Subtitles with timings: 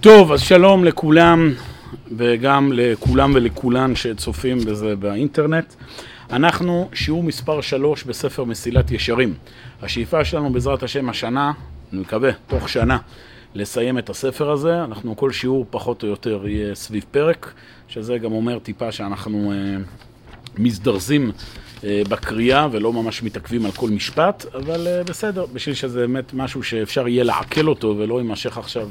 [0.00, 1.52] טוב, אז שלום לכולם,
[2.16, 5.74] וגם לכולם ולכולן שצופים בזה באינטרנט.
[6.30, 9.34] אנחנו שיעור מספר 3 בספר מסילת ישרים.
[9.82, 11.52] השאיפה שלנו בעזרת השם השנה,
[11.92, 12.98] אני מקווה, תוך שנה,
[13.54, 14.84] לסיים את הספר הזה.
[14.84, 17.52] אנחנו כל שיעור פחות או יותר יהיה סביב פרק,
[17.88, 19.76] שזה גם אומר טיפה שאנחנו אה,
[20.58, 21.32] מזדרזים
[21.84, 27.08] בקריאה ולא ממש מתעכבים על כל משפט, אבל אה, בסדר, בשביל שזה באמת משהו שאפשר
[27.08, 28.88] יהיה לעכל אותו ולא יימשך עכשיו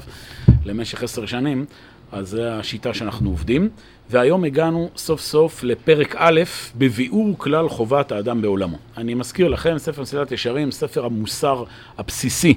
[0.66, 1.66] למשך עשר שנים,
[2.12, 3.70] אז זו השיטה שאנחנו עובדים.
[4.10, 6.42] והיום הגענו סוף סוף לפרק א'
[6.78, 8.78] בביאור כלל חובת האדם בעולמו.
[8.98, 11.64] אני מזכיר לכם, ספר מסילת ישרים, ספר המוסר
[11.98, 12.54] הבסיסי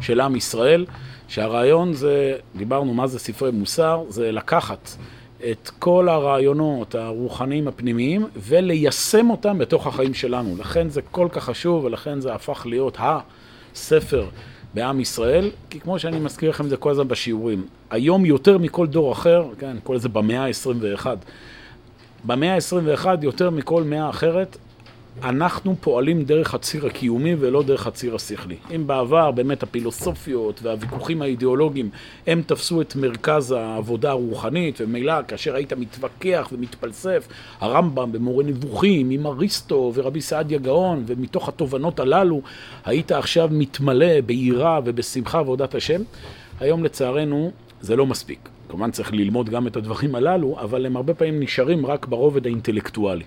[0.00, 0.86] של עם ישראל,
[1.28, 4.90] שהרעיון זה, דיברנו מה זה ספרי מוסר, זה לקחת
[5.50, 10.56] את כל הרעיונות הרוחניים הפנימיים וליישם אותם בתוך החיים שלנו.
[10.58, 14.26] לכן זה כל כך חשוב ולכן זה הפך להיות הספר
[14.74, 17.66] בעם ישראל, כי כמו שאני מזכיר לכם זה כל הזמן בשיעורים.
[17.90, 21.06] היום יותר מכל דור אחר, כן, כל זה במאה ה-21,
[22.24, 24.56] במאה ה-21 יותר מכל מאה אחרת,
[25.22, 28.56] אנחנו פועלים דרך הציר הקיומי ולא דרך הציר השכלי.
[28.74, 31.90] אם בעבר באמת הפילוסופיות והוויכוחים האידיאולוגיים
[32.26, 37.28] הם תפסו את מרכז העבודה הרוחנית, ומילא כאשר היית מתווכח ומתפלסף,
[37.60, 42.40] הרמב"ם במורה נבוכים עם אריסטו ורבי סעדיה גאון, ומתוך התובנות הללו
[42.84, 46.02] היית עכשיו מתמלא ביראה ובשמחה ועבודת השם,
[46.60, 48.48] היום לצערנו זה לא מספיק.
[48.68, 53.24] כמובן צריך ללמוד גם את הדברים הללו, אבל הם הרבה פעמים נשארים רק ברובד האינטלקטואלי.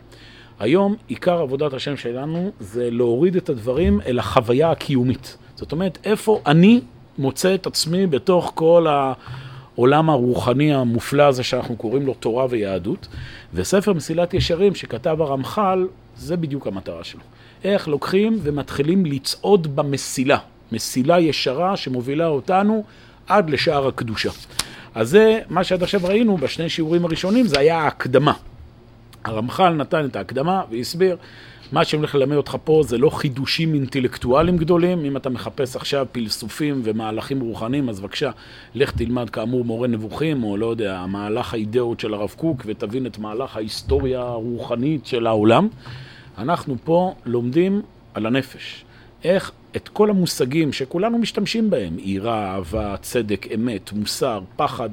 [0.60, 5.38] היום עיקר עבודת השם שלנו זה להוריד את הדברים אל החוויה הקיומית.
[5.56, 6.82] זאת אומרת, איפה אני
[7.18, 13.08] מוצא את עצמי בתוך כל העולם הרוחני המופלא הזה שאנחנו קוראים לו תורה ויהדות.
[13.54, 17.22] וספר מסילת ישרים שכתב הרמח"ל, זה בדיוק המטרה שלו.
[17.64, 20.38] איך לוקחים ומתחילים לצעוד במסילה,
[20.72, 22.84] מסילה ישרה שמובילה אותנו
[23.28, 24.30] עד לשער הקדושה.
[24.96, 28.34] אז זה מה שעד עכשיו ראינו בשני שיעורים הראשונים, זה היה ההקדמה.
[29.28, 31.18] הרמח"ל נתן את ההקדמה והסביר,
[31.72, 36.06] מה שאני הולך ללמד אותך פה זה לא חידושים אינטלקטואליים גדולים, אם אתה מחפש עכשיו
[36.12, 38.32] פלסופים ומהלכים רוחניים, אז בבקשה,
[38.76, 43.18] לך תלמד כאמור מורה נבוכים, או לא יודע, מהלך האידאות של הרב קוק, ותבין את
[43.18, 45.68] מהלך ההיסטוריה הרוחנית של העולם.
[46.38, 47.82] אנחנו פה לומדים
[48.14, 48.86] על הנפש.
[49.24, 54.90] איך את כל המושגים שכולנו משתמשים בהם, יראה, אהבה, צדק, אמת, מוסר, פחד,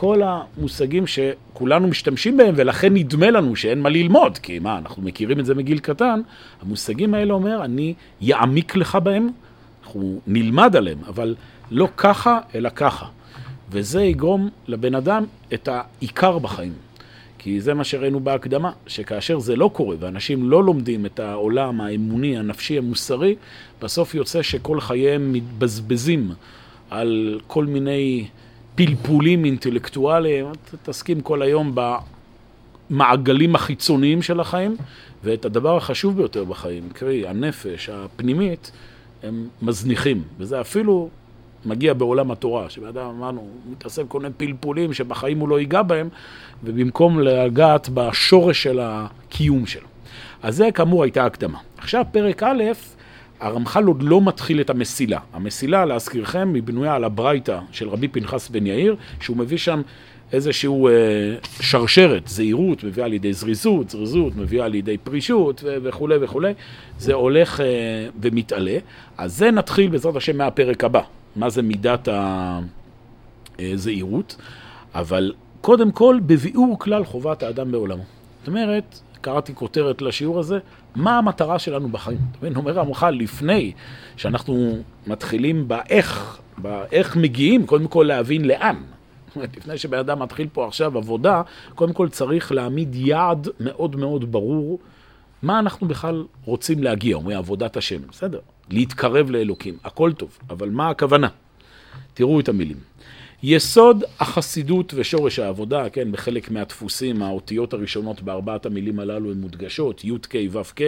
[0.00, 5.40] כל המושגים שכולנו משתמשים בהם, ולכן נדמה לנו שאין מה ללמוד, כי מה, אנחנו מכירים
[5.40, 6.20] את זה מגיל קטן,
[6.62, 9.28] המושגים האלה אומר, אני יעמיק לך בהם,
[9.82, 11.34] אנחנו נלמד עליהם, אבל
[11.70, 13.06] לא ככה, אלא ככה.
[13.70, 16.72] וזה יגרום לבן אדם את העיקר בחיים.
[17.38, 22.38] כי זה מה שראינו בהקדמה, שכאשר זה לא קורה ואנשים לא לומדים את העולם האמוני,
[22.38, 23.36] הנפשי, המוסרי,
[23.82, 26.30] בסוף יוצא שכל חייהם מתבזבזים
[26.90, 28.26] על כל מיני
[28.78, 31.74] פלפולים אינטלקטואליים, תתעסקים כל היום
[32.90, 34.76] במעגלים החיצוניים של החיים,
[35.24, 38.70] ואת הדבר החשוב ביותר בחיים, קרי הנפש הפנימית,
[39.22, 41.08] הם מזניחים, וזה אפילו
[41.66, 46.08] מגיע בעולם התורה, שבן אדם אמרנו, מתעסק כל מיני פלפולים שבחיים הוא לא ייגע בהם,
[46.64, 49.88] ובמקום לגעת בשורש של הקיום שלו.
[50.42, 51.58] אז זה כאמור הייתה הקדמה.
[51.78, 52.62] עכשיו פרק א',
[53.40, 55.18] הרמח"ל עוד לא מתחיל את המסילה.
[55.32, 59.82] המסילה, להזכירכם, היא בנויה על הברייתא של רבי פנחס בן יאיר, שהוא מביא שם
[60.32, 60.92] איזשהו אה,
[61.60, 66.52] שרשרת, זהירות, מביאה על ידי זריזות, זריזות מביאה על ידי פרישות וכולי וכולי.
[66.98, 67.66] זה הולך אה,
[68.20, 68.78] ומתעלה.
[69.18, 71.00] אז זה נתחיל בעזרת השם מהפרק הבא.
[71.36, 72.08] מה זה מידת
[73.58, 74.36] הזהירות?
[74.94, 78.04] אבל קודם כל, בביאור כלל חובת האדם בעולמו.
[78.38, 80.58] זאת אומרת, קראתי כותרת לשיעור הזה,
[80.96, 82.18] מה המטרה שלנו בחיים.
[82.30, 83.72] אתה מבין, אומר המח"ל, לפני
[84.16, 88.76] שאנחנו מתחילים באיך, באיך מגיעים, קודם כל להבין לאן.
[89.36, 91.42] לפני שבן אדם מתחיל פה עכשיו עבודה,
[91.74, 94.78] קודם כל צריך להעמיד יעד מאוד מאוד ברור,
[95.42, 98.38] מה אנחנו בכלל רוצים להגיע, אומרים עבודת השם, בסדר,
[98.70, 101.28] להתקרב לאלוקים, הכל טוב, אבל מה הכוונה?
[102.14, 102.76] תראו את המילים.
[103.42, 110.34] יסוד החסידות ושורש העבודה, כן, בחלק מהדפוסים, האותיות הראשונות בארבעת המילים הללו הן מודגשות, י"ק
[110.52, 110.80] ו"ק,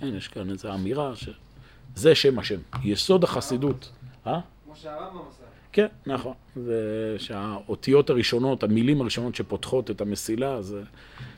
[0.00, 3.90] כן, יש כאן איזו אמירה שזה שם השם, יסוד החסידות.
[4.26, 4.40] אה?
[4.64, 5.42] כמו שהרמב"ם עשה.
[5.72, 6.32] כן, נכון.
[6.64, 10.82] ושהאותיות הראשונות, המילים הראשונות שפותחות את המסילה, זה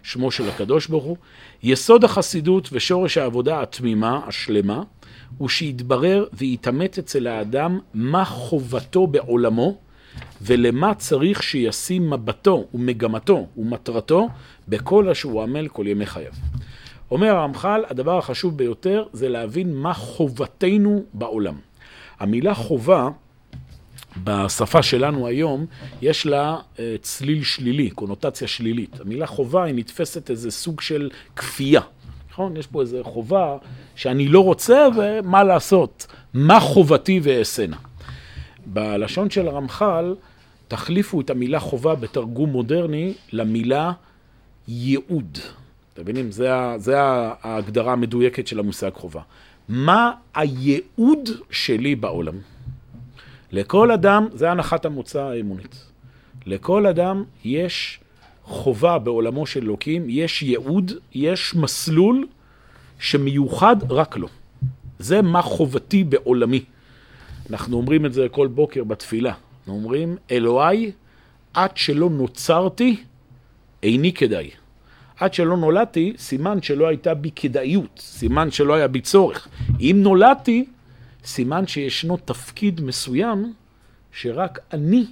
[0.03, 1.17] שמו של הקדוש ברוך הוא.
[1.63, 4.83] יסוד החסידות ושורש העבודה התמימה, השלמה,
[5.39, 9.79] הוא שיתברר ויתעמת אצל האדם מה חובתו בעולמו,
[10.43, 14.29] ולמה צריך שישים מבטו ומגמתו ומטרתו
[14.69, 16.33] בכל אשר הוא עמל כל ימי חייו.
[17.11, 21.55] אומר הרמח"ל, הדבר החשוב ביותר זה להבין מה חובתנו בעולם.
[22.21, 23.09] המילה חובה
[24.25, 25.67] בשפה שלנו היום,
[26.03, 29.01] יש לה אה, צליל שלילי, קונוטציה שלילית.
[29.01, 31.81] המילה חובה היא נתפסת איזה סוג של כפייה.
[32.31, 32.57] נכון?
[32.57, 33.57] יש פה איזה חובה
[33.95, 37.77] שאני לא רוצה ומה לעשות, מה חובתי ואעשנה.
[38.67, 40.15] בלשון של הרמח"ל,
[40.69, 43.93] תחליפו את המילה חובה בתרגום מודרני למילה
[44.69, 45.39] ייעוד.
[45.95, 46.31] אתם מבינים?
[46.77, 49.21] זה ההגדרה המדויקת של המושג חובה.
[49.69, 52.35] מה הייעוד שלי בעולם?
[53.53, 55.87] לכל אדם, זה הנחת המוצא האמונית.
[56.47, 58.01] לכל אדם יש
[58.45, 62.27] חובה בעולמו של אלוקים, יש ייעוד, יש מסלול
[62.99, 64.29] שמיוחד רק לו.
[64.99, 66.65] זה מה חובתי בעולמי.
[67.53, 69.33] אנחנו אומרים את זה כל בוקר בתפילה.
[69.59, 70.93] אנחנו אומרים, אלוהי,
[71.55, 72.97] עד שלא נוצרתי,
[73.83, 74.51] איני כדאי.
[75.21, 79.49] עד שלא נולדתי, סימן שלא הייתה בי כדאיות, סימן שלא היה בי צורך.
[79.81, 80.65] אם נולדתי,
[81.25, 83.53] סימן שישנו תפקיד מסוים
[84.13, 85.07] שרק אני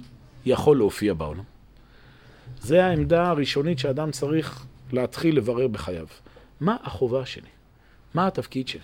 [0.45, 1.43] יכול להופיע בעולם.
[2.61, 6.07] זה העמדה הראשונית שאדם צריך להתחיל לברר בחייו.
[6.61, 7.49] מה החובה שלי?
[8.13, 8.81] מה התפקיד שלי?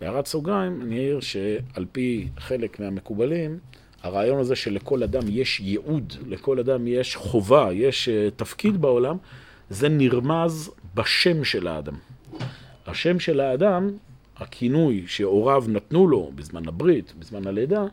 [0.00, 3.58] בהערת סוגריים, אני אעיר שעל פי חלק מהמקובלים,
[4.02, 9.16] הרעיון הזה שלכל אדם יש ייעוד, לכל אדם יש חובה, יש uh, תפקיד בעולם,
[9.70, 11.94] זה נרמז בשם של האדם.
[12.86, 13.90] השם של האדם,
[14.36, 17.84] הכינוי שהוריו נתנו לו בזמן הברית, בזמן הלידה,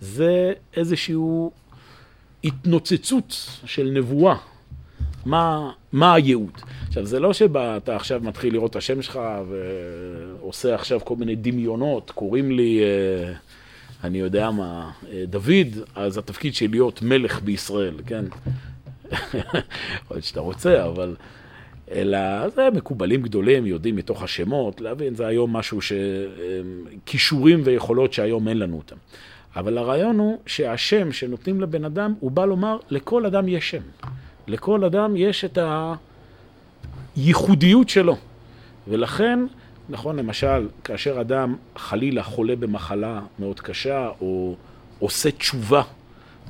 [0.00, 1.16] זה איזושהי
[2.44, 4.36] התנוצצות של נבואה.
[5.26, 6.60] מה, מה הייעוד?
[6.88, 12.10] עכשיו, זה לא שאתה עכשיו מתחיל לראות את השם שלך ועושה עכשיו כל מיני דמיונות,
[12.10, 13.32] קוראים לי, אה,
[14.04, 18.24] אני יודע מה, אה, דוד, אז התפקיד שלי להיות מלך בישראל, כן?
[19.12, 21.16] יכול להיות שאתה רוצה, אבל...
[21.90, 25.92] אלא זה מקובלים גדולים, יודעים מתוך השמות, להבין, זה היום משהו ש...
[27.06, 28.96] כישורים ויכולות שהיום אין לנו אותם.
[29.56, 33.82] אבל הרעיון הוא שהשם שנותנים לבן אדם, הוא בא לומר, לכל אדם יש שם.
[34.50, 35.58] לכל אדם יש את
[37.16, 38.16] הייחודיות שלו.
[38.88, 39.38] ולכן,
[39.88, 44.56] נכון, למשל, כאשר אדם חלילה חולה במחלה מאוד קשה, או
[44.98, 45.82] עושה תשובה,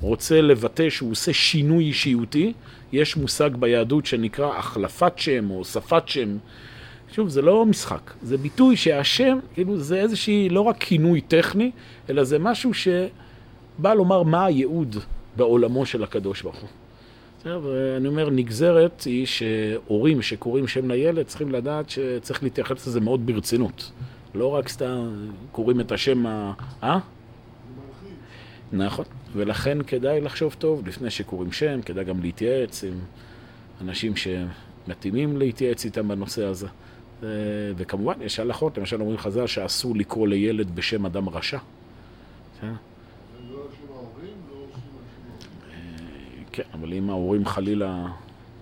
[0.00, 2.52] רוצה לבטא שהוא עושה שינוי אישיותי,
[2.93, 6.37] יש מושג ביהדות שנקרא החלפת שם או הוספת שם.
[7.12, 11.70] שוב, זה לא משחק, זה ביטוי שהשם, כאילו, זה איזושהי, לא רק כינוי טכני,
[12.11, 14.97] אלא זה משהו שבא לומר מה הייעוד
[15.37, 16.69] בעולמו של הקדוש ברוך הוא.
[17.44, 23.92] ואני אומר, נגזרת היא שהורים שקוראים שם לילד צריכים לדעת שצריך להתייחס לזה מאוד ברצינות.
[24.34, 26.52] לא רק סתם קוראים את השם ה...
[26.82, 26.98] אה?
[28.72, 32.94] נכון, ולכן כדאי לחשוב טוב לפני שקוראים שם, כדאי גם להתייעץ עם
[33.81, 36.66] אנשים שמתאימים להתייעץ איתם בנושא הזה.
[37.76, 41.58] וכמובן, יש הלכות, למשל אומרים חז"ל שאסור לקרוא לילד בשם אדם רשע.
[46.64, 46.78] כן?
[46.78, 48.06] אבל אם ההורים חלילה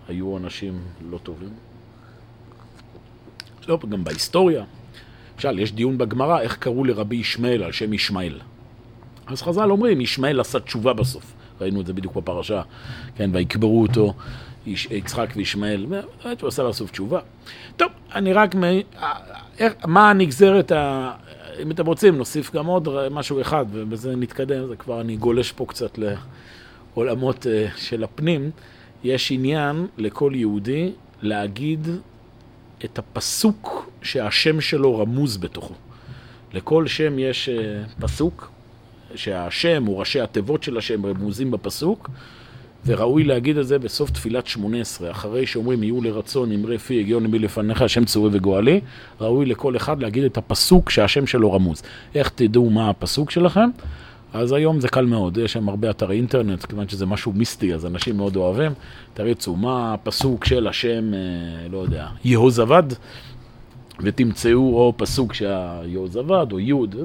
[0.09, 0.81] היו אנשים
[1.11, 1.49] לא טובים.
[3.69, 4.65] לא, גם בהיסטוריה.
[5.35, 8.41] למשל, יש דיון בגמרא איך קראו לרבי ישמעאל על שם ישמעאל.
[9.27, 11.33] אז חז"ל אומרים, ישמעאל עשה תשובה בסוף.
[11.61, 12.63] ראינו את זה בדיוק בפרשה,
[13.17, 14.15] כן, ויקברו אותו
[14.67, 15.87] יצחק וישמעאל,
[16.41, 17.21] הוא עשה בסוף תשובה.
[17.77, 18.55] טוב, אני רק,
[19.87, 20.73] מה הנגזרת,
[21.63, 25.67] אם אתם רוצים, נוסיף גם עוד משהו אחד, ובזה נתקדם, זה כבר אני גולש פה
[25.67, 26.19] קצת לעולמות
[26.97, 28.51] אה, של הפנים.
[29.05, 30.93] יש עניין לכל יהודי
[31.23, 31.89] להגיד
[32.85, 35.75] את הפסוק שהשם שלו רמוז בתוכו.
[36.53, 38.51] לכל שם יש אה, פסוק,
[39.15, 42.11] שהשם או ראשי התיבות של השם רמוזים בפסוק,
[42.87, 47.25] וראוי להגיד את זה בסוף תפילת שמונה עשרה, אחרי שאומרים יהיו לרצון אמרי פי הגיון
[47.25, 48.81] למי לפניך, השם צורי וגואלי,
[49.21, 51.83] ראוי לכל אחד להגיד את הפסוק שהשם שלו רמוז.
[52.15, 53.71] איך תדעו מה הפסוק שלכם?
[54.33, 57.87] אז היום זה קל מאוד, יש שם הרבה אתרי אינטרנט, כיוון שזה משהו מיסטי, אז
[57.87, 58.73] אנשים מאוד אוהבים.
[59.15, 62.83] תריצו, מה הפסוק של השם, אה, לא יודע, יהוזבד,
[64.01, 66.97] ותמצאו או פסוק שהיהוזבד או יוד,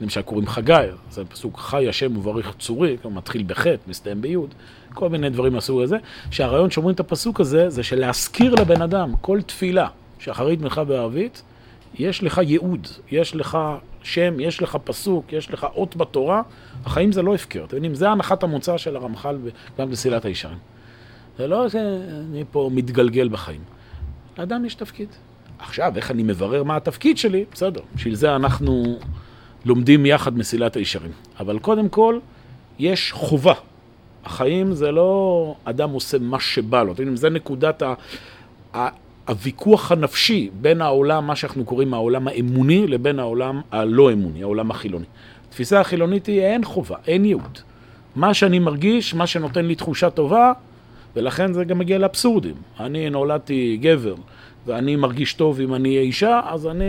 [0.00, 0.74] למשל קוראים חגי,
[1.10, 4.54] זה פסוק חי השם ובריך צורי, מתחיל בחטא, מסתיים ביוד,
[4.94, 5.96] כל מיני דברים מהסוג הזה,
[6.30, 11.42] שהרעיון שאומרים את הפסוק הזה, זה שלהזכיר לבן אדם כל תפילה שאחרית מלכה בערבית,
[11.94, 13.58] יש לך ייעוד, יש לך
[14.02, 16.42] שם, יש לך פסוק, יש לך אות בתורה,
[16.84, 17.64] החיים זה לא הפקר.
[17.64, 19.38] אתם יודעים, זה הנחת המוצא של הרמח"ל
[19.78, 20.58] גם בסילת הישרים.
[21.38, 23.60] זה לא שאני פה מתגלגל בחיים.
[24.38, 25.08] לאדם יש תפקיד.
[25.58, 27.44] עכשיו, איך אני מברר מה התפקיד שלי?
[27.52, 28.98] בסדר, בשביל זה אנחנו
[29.64, 31.12] לומדים יחד מסילת הישרים.
[31.40, 32.18] אבל קודם כל,
[32.78, 33.54] יש חובה.
[34.24, 36.92] החיים זה לא אדם עושה מה שבא לו.
[36.92, 38.88] אתם יודעים, זה נקודת ה...
[39.28, 45.04] הוויכוח הנפשי בין העולם, מה שאנחנו קוראים העולם האמוני, לבין העולם הלא אמוני, העולם החילוני.
[45.48, 47.58] התפיסה החילונית היא אין חובה, אין ייעוד.
[48.16, 50.52] מה שאני מרגיש, מה שנותן לי תחושה טובה,
[51.16, 52.54] ולכן זה גם מגיע לאבסורדים.
[52.80, 54.14] אני נולדתי גבר,
[54.66, 56.84] ואני מרגיש טוב אם אני אהיה אישה, אז אני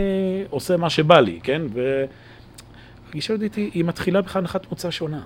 [0.50, 1.62] עושה מה שבא לי, כן?
[3.08, 5.20] והגישה יהודית היא מתחילה בכלל הנחת מוצא שונה.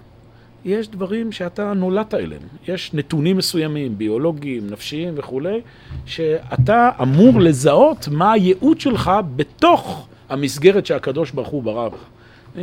[0.64, 2.42] יש דברים שאתה נולדת אליהם.
[2.68, 5.60] יש נתונים מסוימים, ביולוגיים, נפשיים וכולי,
[6.06, 12.04] שאתה אמור לזהות מה הייעוד שלך בתוך המסגרת שהקדוש ברוך הוא ברא בך.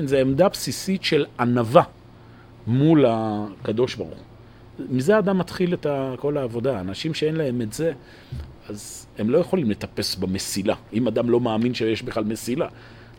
[0.05, 1.83] זו עמדה בסיסית של ענווה
[2.67, 4.87] מול הקדוש ברוך הוא.
[4.89, 5.85] מזה האדם מתחיל את
[6.19, 6.79] כל העבודה.
[6.79, 7.91] אנשים שאין להם את זה,
[8.69, 10.75] אז הם לא יכולים לטפס במסילה.
[10.93, 12.67] אם אדם לא מאמין שיש בכלל מסילה,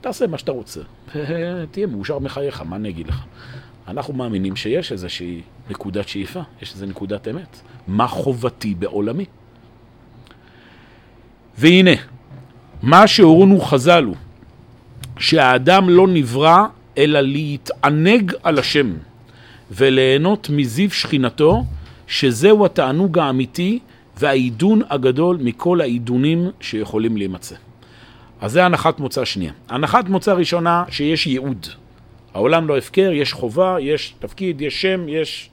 [0.00, 0.80] תעשה מה שאתה רוצה.
[1.70, 3.24] תהיה מאושר מחייך, מה אני אגיד לך?
[3.88, 7.60] אנחנו מאמינים שיש איזושהי נקודת שאיפה, יש איזו נקודת אמת.
[7.88, 9.24] מה חובתי בעולמי?
[11.58, 11.90] והנה,
[12.82, 14.16] מה שהורונו חז"ל הוא
[15.18, 16.66] שהאדם לא נברא
[16.98, 18.92] אלא להתענג על השם
[19.70, 21.64] וליהנות מזיו שכינתו,
[22.06, 23.78] שזהו התענוג האמיתי
[24.18, 27.56] והעידון הגדול מכל העידונים שיכולים להימצא.
[28.40, 29.52] אז זה הנחת מוצא שנייה.
[29.68, 31.66] הנחת מוצא ראשונה, שיש ייעוד.
[32.34, 35.50] העולם לא הפקר, יש חובה, יש תפקיד, יש שם, יש...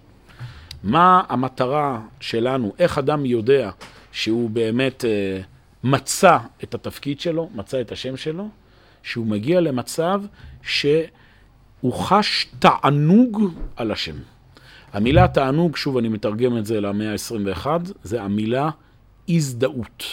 [0.84, 2.74] מה המטרה שלנו?
[2.80, 3.72] איך אדם יודע
[4.12, 5.42] שהוא באמת אה,
[5.84, 8.50] מצא את התפקיד שלו, מצא את השם שלו?
[9.04, 10.22] שהוא מגיע למצב
[10.62, 14.16] שהוא חש תענוג על השם.
[14.94, 17.68] המילה תענוג, שוב אני מתרגם את זה למאה ה-21,
[18.04, 18.70] זה המילה
[19.30, 20.04] הזדהות,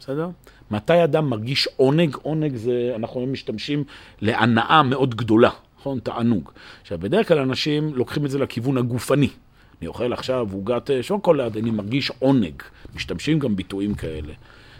[0.00, 0.28] בסדר?
[0.70, 2.16] מתי אדם מרגיש עונג?
[2.22, 3.84] עונג זה, אנחנו משתמשים
[4.20, 5.50] להנאה מאוד גדולה.
[5.86, 5.98] נכון?
[6.00, 6.50] תענוג.
[6.82, 9.28] עכשיו, בדרך כלל אנשים לוקחים את זה לכיוון הגופני.
[9.80, 12.62] אני אוכל עכשיו עוגת אה, שוקולד, אני מרגיש עונג.
[12.94, 14.32] משתמשים גם ביטויים כאלה.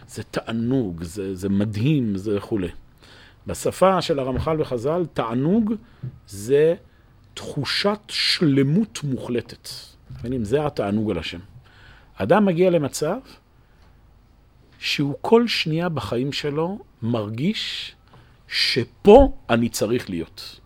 [0.08, 2.68] זה תענוג, זה, זה מדהים, זה וכולי.
[3.46, 5.75] בשפה של הרמח"ל וחז"ל, תענוג
[6.26, 6.75] זה
[7.34, 9.68] תחושת שלמות מוחלטת.
[10.10, 10.44] מבינים?
[10.44, 11.40] זה התענוג על השם.
[12.14, 13.18] אדם מגיע למצב
[14.78, 17.94] שהוא כל שנייה בחיים שלו מרגיש
[18.48, 20.60] שפה אני צריך להיות.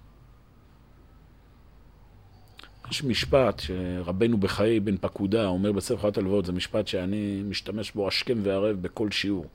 [2.91, 8.09] יש משפט שרבנו בחיי בן פקודה אומר בספר חיות הלוואות, זה משפט שאני משתמש בו
[8.09, 9.47] השכם והערב בכל שיעור.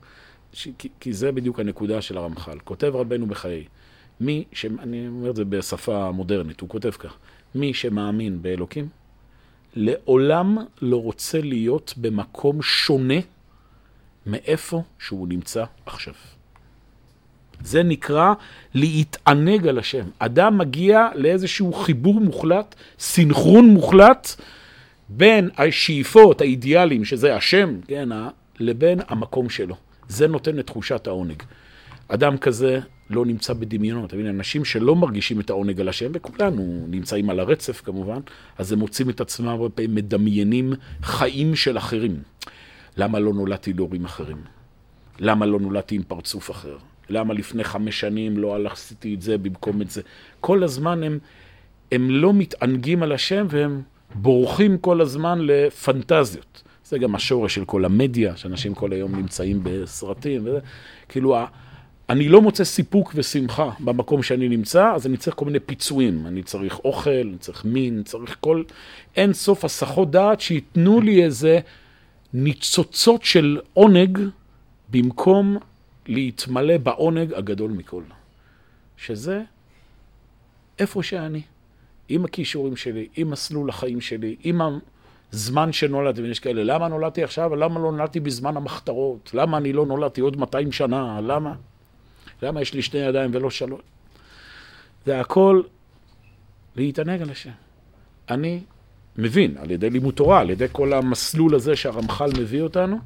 [0.52, 0.68] ש...
[0.78, 2.58] כי, כי זה בדיוק הנקודה של הרמח"ל.
[2.64, 3.64] כותב רבנו בחיי,
[4.20, 4.66] מי, ש...
[4.78, 7.16] אני אומר את זה בשפה מודרנית, הוא כותב כך,
[7.54, 8.88] מי שמאמין באלוקים,
[9.74, 13.20] לעולם לא רוצה להיות במקום שונה
[14.26, 16.14] מאיפה שהוא נמצא עכשיו.
[17.64, 18.34] זה נקרא
[18.74, 20.04] להתענג על השם.
[20.18, 24.40] אדם מגיע לאיזשהו חיבור מוחלט, סינכרון מוחלט,
[25.08, 28.08] בין השאיפות, האידיאלים, שזה השם, כן,
[28.60, 29.76] לבין המקום שלו.
[30.08, 31.42] זה נותן את תחושת העונג.
[32.08, 34.06] אדם כזה לא נמצא בדמיונות.
[34.06, 38.20] אתה מבין, אנשים שלא מרגישים את העונג על השם, וכולנו נמצאים על הרצף כמובן,
[38.58, 40.72] אז הם מוצאים את עצמם הרבה פעמים מדמיינים
[41.02, 42.16] חיים של אחרים.
[42.96, 44.36] למה לא נולדתי להורים אחרים?
[45.18, 46.76] למה לא נולדתי עם פרצוף אחר?
[47.10, 50.02] למה לפני חמש שנים לא הלכתי את זה במקום את זה?
[50.40, 51.18] כל הזמן הם,
[51.92, 53.82] הם לא מתענגים על השם והם
[54.14, 56.62] בורחים כל הזמן לפנטזיות.
[56.84, 60.58] זה גם השורש של כל המדיה, שאנשים כל היום נמצאים בסרטים וזה.
[61.08, 61.36] כאילו,
[62.08, 66.26] אני לא מוצא סיפוק ושמחה במקום שאני נמצא, אז אני צריך כל מיני פיצויים.
[66.26, 68.62] אני צריך אוכל, אני צריך מין, אני צריך כל...
[69.16, 71.60] אין סוף הסחות דעת שייתנו לי איזה
[72.34, 74.18] ניצוצות של עונג
[74.90, 75.58] במקום
[76.08, 78.02] להתמלא בעונג הגדול מכל.
[78.96, 79.42] שזה
[80.78, 81.42] איפה שאני,
[82.08, 84.60] עם הכישורים שלי, עם מסלול החיים שלי, עם
[85.32, 89.30] הזמן שנולדתי, ויש כאלה, למה נולדתי עכשיו, ולמה לא נולדתי בזמן המחתרות?
[89.34, 91.20] למה אני לא נולדתי עוד 200 שנה?
[91.20, 91.54] למה?
[92.42, 93.80] למה יש לי שתי ידיים ולא שלוש?
[95.06, 95.62] זה הכל
[96.76, 97.50] להתענג על השם.
[98.30, 98.60] אני
[99.18, 102.98] מבין, על ידי לימוד תורה, על ידי כל המסלול הזה שהרמח"ל מביא אותנו,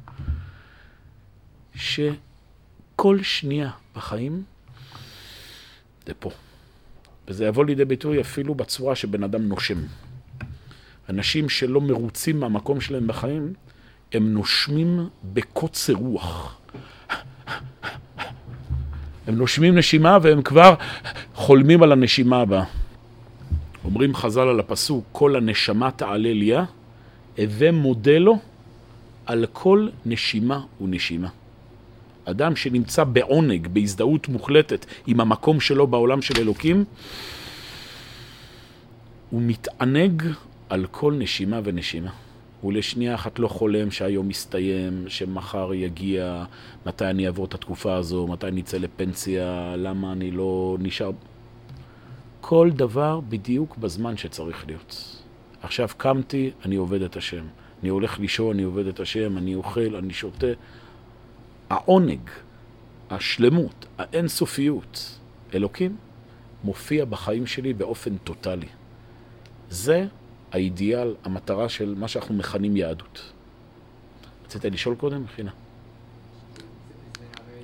[1.75, 1.99] ש...
[3.01, 4.43] כל שנייה בחיים
[6.05, 6.29] זה פה.
[7.27, 9.77] וזה יבוא לידי ביטוי אפילו בצורה שבן אדם נושם.
[11.09, 13.53] אנשים שלא מרוצים מהמקום שלהם בחיים,
[14.13, 16.57] הם נושמים בקוצר רוח.
[19.27, 20.75] הם נושמים נשימה והם כבר
[21.33, 22.63] חולמים על הנשימה הבאה.
[23.83, 26.65] אומרים חז"ל על הפסוק, כל הנשמה תעלה ליה,
[27.37, 28.39] הווה מודה לו
[29.25, 31.40] על כל נשימה ונשימה.
[32.25, 36.83] אדם שנמצא בעונג, בהזדהות מוחלטת עם המקום שלו בעולם של אלוקים,
[39.29, 40.23] הוא מתענג
[40.69, 42.11] על כל נשימה ונשימה.
[42.61, 46.43] הוא לשנייה אחת לא חולם שהיום יסתיים, שמחר יגיע,
[46.85, 51.11] מתי אני אעבור את התקופה הזו, מתי אני אצא לפנסיה, למה אני לא נשאר...
[52.41, 55.21] כל דבר בדיוק בזמן שצריך להיות.
[55.61, 57.43] עכשיו קמתי, אני עובד את השם.
[57.81, 60.47] אני הולך לישון, אני עובד את השם, אני אוכל, אני שותה.
[61.71, 62.19] העונג,
[63.09, 65.19] השלמות, האינסופיות,
[65.53, 65.97] אלוקים,
[66.63, 68.67] מופיע בחיים שלי באופן טוטאלי.
[69.69, 70.07] זה
[70.51, 73.31] האידיאל, המטרה של מה שאנחנו מכנים יהדות.
[74.45, 75.51] רצית לשאול קודם, מכינה?
[77.19, 77.63] זה הרי...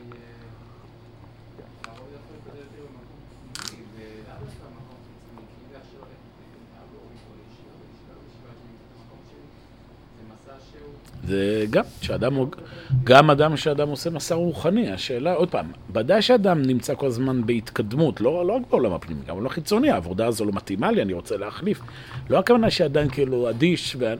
[1.85, 3.05] אה, הרוב יכול לקבל יותר במקום
[3.53, 8.51] פנימי, ולאו דווקא במקום חיצוני, כי אם זה עכשיו ללכת להורים או לישיבה, בישיבה, בישיבה
[8.59, 9.47] שלי, במקום שלי,
[10.15, 11.16] זה מסע שהוא...
[11.27, 12.33] זה גם, שאדם,
[13.03, 18.21] גם אדם שאדם עושה מסע רוחני, השאלה, עוד פעם, ודאי שאדם נמצא כל הזמן בהתקדמות,
[18.21, 21.37] לא, לא רק בעולם הפנימי, גם בעולם החיצוני, העבודה הזו לא מתאימה לי, אני רוצה
[21.37, 21.81] להחליף.
[22.29, 24.13] לא הכוונה שאדם כאילו אדיש, ו...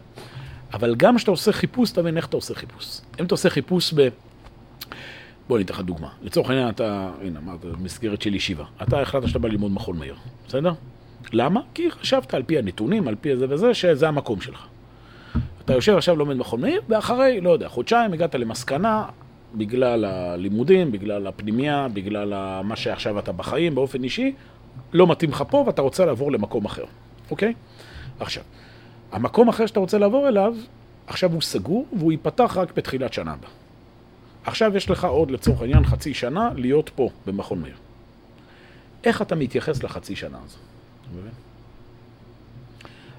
[0.73, 3.01] אבל גם כשאתה עושה חיפוש, אתה מבין איך אתה עושה חיפוש.
[3.19, 4.07] אם אתה עושה חיפוש ב...
[5.47, 6.09] בוא אני אתן לך דוגמה.
[6.21, 8.65] לצורך העניין אתה, הנה, אמרת, מסגרת של ישיבה.
[8.83, 10.15] אתה החלטת שאתה בא ללמוד מכון מאיר,
[10.47, 10.73] בסדר?
[11.33, 11.61] למה?
[11.73, 14.67] כי חשבת על פי הנתונים, על פי זה וזה, שזה המקום שלך.
[15.67, 19.05] אתה יושב עכשיו לומד מכון מאיר, ואחרי, לא יודע, חודשיים הגעת למסקנה,
[19.55, 24.33] בגלל הלימודים, בגלל הפנימייה, בגלל מה שעכשיו אתה בחיים, באופן אישי,
[24.93, 26.83] לא מתאים לך פה ואתה רוצה לעבור למקום אחר,
[27.31, 27.53] אוקיי?
[28.19, 28.43] עכשיו,
[29.11, 30.55] המקום אחר שאתה רוצה לעבור אליו,
[31.07, 33.49] עכשיו הוא סגור והוא ייפתח רק בתחילת שנה הבאה.
[34.45, 37.75] עכשיו יש לך עוד, לצורך העניין, חצי שנה להיות פה, במכון מאיר.
[39.03, 40.57] איך אתה מתייחס לחצי שנה הזו?
[41.01, 41.46] אתה מבין?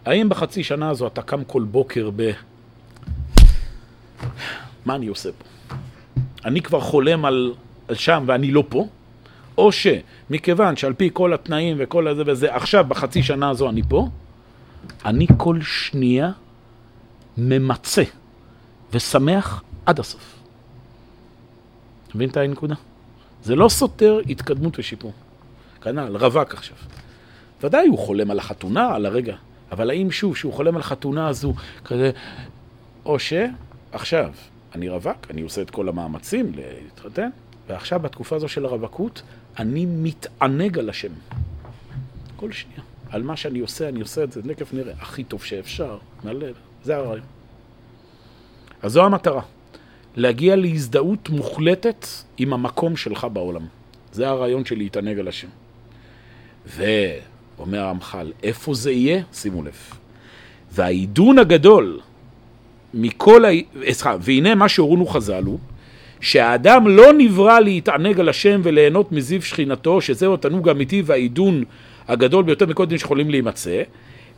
[0.08, 2.30] האם בחצי שנה הזו אתה קם כל בוקר ב...
[4.84, 5.74] מה אני עושה פה?
[6.44, 7.54] אני כבר חולם על,
[7.88, 8.86] על שם ואני לא פה?
[9.58, 14.08] או שמכיוון שעל פי כל התנאים וכל הזה וזה, עכשיו בחצי שנה הזו אני פה,
[15.04, 16.30] אני כל שנייה
[17.38, 18.02] ממצה
[18.92, 20.34] ושמח עד הסוף.
[22.08, 22.74] אתה מבין את הנקודה?
[23.42, 25.12] זה לא סותר התקדמות ושיפור.
[25.82, 26.76] כנ"ל, רווק עכשיו.
[27.62, 29.36] ודאי הוא חולם על החתונה, על הרגע,
[29.72, 32.10] אבל האם שוב, שהוא חולם על חתונה הזו, כזה,
[33.04, 34.32] או שעכשיו,
[34.74, 37.28] אני רווק, אני עושה את כל המאמצים להתחתן,
[37.68, 39.22] ועכשיו בתקופה הזו של הרווקות,
[39.58, 41.12] אני מתענג על השם.
[42.36, 42.80] כל שנייה.
[43.10, 46.54] על מה שאני עושה, אני עושה את זה, תכף נראה, הכי טוב שאפשר, מהלב.
[46.84, 47.24] זה הרעיון.
[48.82, 49.42] אז זו המטרה.
[50.16, 52.06] להגיע להזדהות מוחלטת
[52.38, 53.66] עם המקום שלך בעולם.
[54.12, 55.48] זה הרעיון של להתענג על השם.
[57.58, 59.22] ואומר הרמח"ל, איפה זה יהיה?
[59.32, 59.76] שימו לב.
[60.72, 62.00] והעידון הגדול
[62.94, 63.48] מכל ה...
[63.92, 65.58] סליחה, והנה מה שהורונו חז"ל הוא,
[66.20, 71.64] שהאדם לא נברא להתענג על השם וליהנות מזיו שכינתו, שזהו התענוג האמיתי והעידון
[72.08, 73.82] הגדול ביותר מכל דין שיכולים להימצא,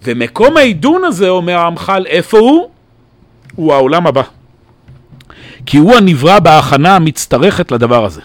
[0.03, 2.71] ומקום העידון הזה, אומר הרמח"ל, איפה הוא?
[3.55, 4.23] הוא העולם הבא.
[5.67, 8.21] כי הוא הנברא בהכנה המצטרכת לדבר הזה.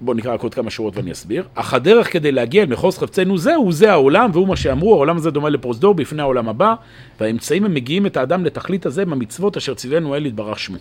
[0.00, 1.44] בואו נקרא רק עוד כמה שורות ואני אסביר.
[1.54, 5.16] אך הדרך כדי להגיע אל מחוז חפצנו זה, הוא זה העולם, והוא מה שאמרו, העולם
[5.16, 6.74] הזה דומה לפרוזדור בפני העולם הבא,
[7.20, 10.78] והאמצעים הם מגיעים את האדם לתכלית הזה במצוות אשר ציוונו אל יתברך שמו.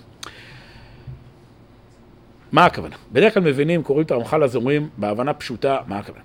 [2.52, 2.96] מה הכוונה?
[3.12, 6.24] בדרך כלל מבינים, קוראים את הרמח"ל הזה, אומרים בהבנה פשוטה, מה הכוונה?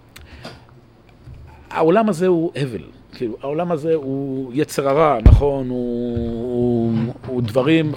[1.70, 2.82] העולם הזה הוא הבל,
[3.14, 7.92] כאילו, העולם הזה הוא יצר הרע, נכון, הוא, הוא, הוא דברים,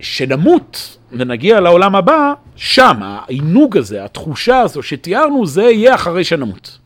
[0.00, 6.78] שנמות ונגיע לעולם הבא, שם, העינוג הזה, התחושה הזו שתיארנו, זה יהיה אחרי שנמות.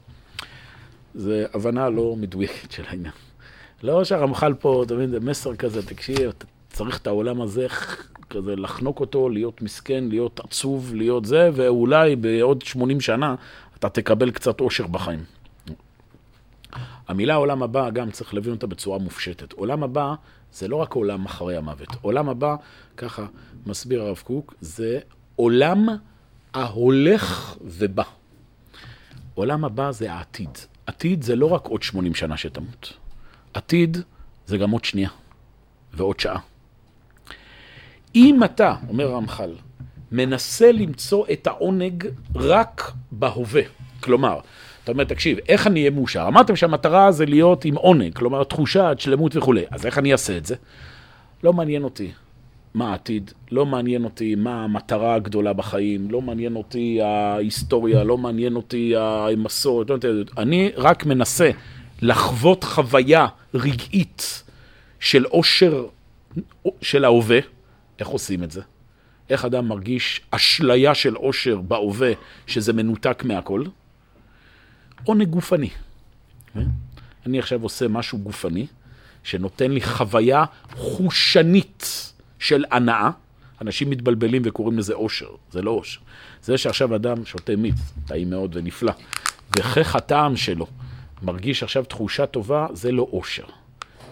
[1.14, 3.12] זה הבנה לא מדויקת של העניין.
[3.83, 7.66] לא שהרמח"ל פה, אתה מבין, זה מסר כזה, תקשיב, אתה צריך את העולם הזה,
[8.31, 13.35] כזה לחנוק אותו, להיות מסכן, להיות עצוב, להיות זה, ואולי בעוד 80 שנה
[13.79, 15.25] אתה תקבל קצת אושר בחיים.
[17.09, 19.53] המילה עולם הבא, גם צריך להבין אותה בצורה מופשטת.
[19.53, 20.14] עולם הבא
[20.53, 21.88] זה לא רק עולם אחרי המוות.
[22.01, 22.57] עולם הבא,
[22.97, 23.27] ככה
[23.67, 24.99] מסביר הרב קוק, זה
[25.37, 25.88] עולם
[26.55, 28.03] ההולך ובא.
[29.35, 30.59] עולם הבא זה העתיד.
[30.87, 32.93] עתיד זה לא רק עוד 80 שנה שתמות.
[33.55, 33.99] עתיד
[34.47, 35.11] זה גם עוד שנייה
[35.93, 36.38] ועוד שעה.
[38.15, 39.55] אם אתה, אומר הרמח"ל,
[40.12, 43.62] מנסה למצוא את העונג רק בהווה,
[44.01, 44.41] כלומר,
[44.85, 46.25] אתה אומר, תקשיב, איך אני אהיה מאושר?
[46.29, 50.47] אמרתם שהמטרה זה להיות עם עונג, כלומר תחושת שלמות וכולי, אז איך אני אעשה את
[50.47, 50.55] זה?
[51.42, 52.11] לא מעניין אותי
[52.75, 58.57] מה העתיד, לא מעניין אותי מה המטרה הגדולה בחיים, לא מעניין אותי ההיסטוריה, לא מעניין
[58.57, 61.51] אותי המסורת, לא מעניין אותי, אני רק מנסה
[62.03, 64.42] לחוות חוויה רגעית
[65.01, 65.85] של עושר
[66.81, 67.38] של ההווה.
[67.99, 68.61] איך עושים את זה?
[69.31, 72.12] איך אדם מרגיש אשליה של עושר בהווה,
[72.47, 73.64] שזה מנותק מהכל?
[75.05, 75.71] עונג גופני.
[77.27, 78.67] אני עכשיו עושה משהו גופני,
[79.23, 80.45] שנותן לי חוויה
[80.77, 83.11] חושנית של הנאה.
[83.61, 86.01] אנשים מתבלבלים וקוראים לזה אושר, זה לא אושר.
[86.43, 87.75] זה שעכשיו אדם שותה מיץ,
[88.07, 88.93] טעים מאוד ונפלא,
[89.59, 90.67] וכך הטעם שלו
[91.23, 93.45] מרגיש עכשיו תחושה טובה, זה לא אושר.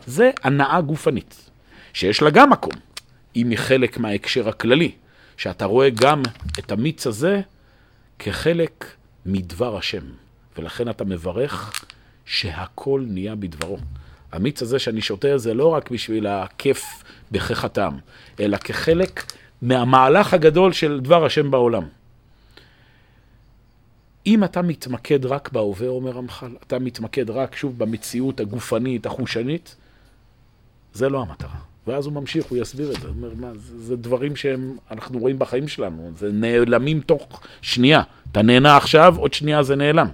[0.07, 1.51] זה הנאה גופנית,
[1.93, 2.73] שיש לה גם מקום,
[3.37, 4.93] אם היא חלק מההקשר הכללי,
[5.37, 6.23] שאתה רואה גם
[6.59, 7.41] את המיץ הזה
[8.19, 8.85] כחלק
[9.27, 10.03] מדבר השם,
[10.59, 11.73] ולכן אתה מברך
[12.25, 13.79] שהכל נהיה בדברו.
[14.33, 17.67] המיץ הזה שאני שותה זה לא רק בשביל הכיף בכך
[18.41, 19.33] אלא כחלק
[19.63, 21.83] מהמהלך הגדול של דבר השם בעולם.
[24.27, 29.77] אם אתה מתמקד רק בהווה, אומר רמח"ל, אתה מתמקד רק, שוב, במציאות הגופנית, החושנית,
[30.93, 31.57] זה לא המטרה.
[31.87, 33.09] ואז הוא ממשיך, הוא יסביר את זה.
[33.09, 38.03] הוא אומר, מה, זה, זה דברים שאנחנו רואים בחיים שלנו, זה נעלמים תוך שנייה.
[38.33, 40.09] אתה נהנה עכשיו, עוד שנייה זה נעלם.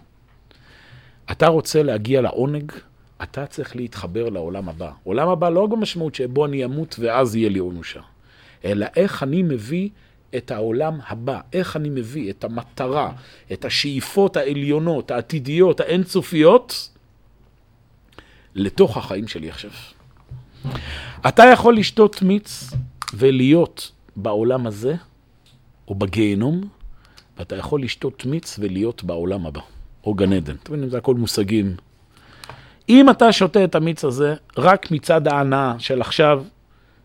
[1.31, 2.73] אתה רוצה להגיע לעונג,
[3.23, 4.91] אתה צריך להתחבר לעולם הבא.
[5.05, 8.01] עולם הבא לא במשמעות שבו אני אמות ואז יהיה לי עונושה,
[8.65, 9.89] אלא איך אני מביא
[10.37, 13.13] את העולם הבא, איך אני מביא את המטרה,
[13.53, 16.91] את השאיפות העליונות, העתידיות, האינסופיות,
[18.55, 19.71] לתוך החיים שלי עכשיו.
[21.29, 22.71] אתה יכול לשתות מיץ
[23.15, 24.95] ולהיות בעולם הזה,
[25.89, 26.69] או בגיהנום,
[27.39, 29.61] ואתה יכול לשתות מיץ ולהיות בעולם הבא,
[30.07, 30.55] או גן עדן.
[30.63, 31.75] אתם מבינים, זה הכל מושגים.
[32.89, 36.43] אם אתה שותה את המיץ הזה רק מצד ההנאה של עכשיו,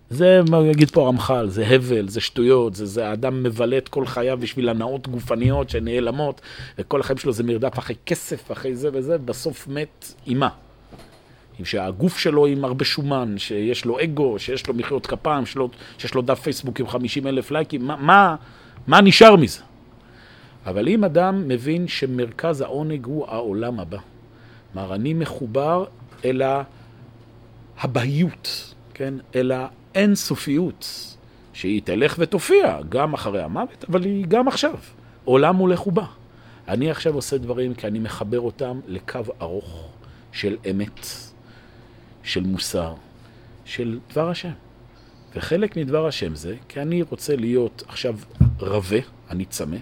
[0.09, 4.05] זה, מה יגיד פה הרמח"ל, זה הבל, זה שטויות, זה, זה האדם מבלה את כל
[4.05, 6.41] חייו בשביל הנאות גופניות שנעלמות,
[6.77, 10.49] וכל החיים שלו זה מרדף אחרי כסף, אחרי זה וזה, בסוף מת אימה.
[11.63, 15.45] שהגוף שלו עם הרבה שומן, שיש לו אגו, שיש לו מחיאות כפיים,
[15.97, 18.35] שיש לו דף פייסבוק עם 50 אלף לייקים, מה, מה,
[18.87, 19.59] מה נשאר מזה?
[20.65, 23.97] אבל אם אדם מבין שמרכז העונג הוא העולם הבא,
[24.73, 25.85] כלומר, אני מחובר
[26.25, 26.41] אל
[27.79, 29.13] הבהיות, כן?
[29.35, 29.51] אל
[29.95, 31.15] האינסופיות,
[31.53, 34.75] שהיא תלך ותופיע גם אחרי המוות, אבל היא גם עכשיו.
[35.25, 36.05] עולם הולך ובא.
[36.67, 39.89] אני עכשיו עושה דברים כי אני מחבר אותם לקו ארוך
[40.31, 41.05] של אמת,
[42.23, 42.93] של מוסר,
[43.65, 44.51] של דבר השם.
[45.35, 48.15] וחלק מדבר השם זה, כי אני רוצה להיות עכשיו
[48.59, 48.97] רבה,
[49.29, 49.77] אני צמא,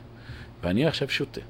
[0.64, 1.42] ואני עכשיו שותה.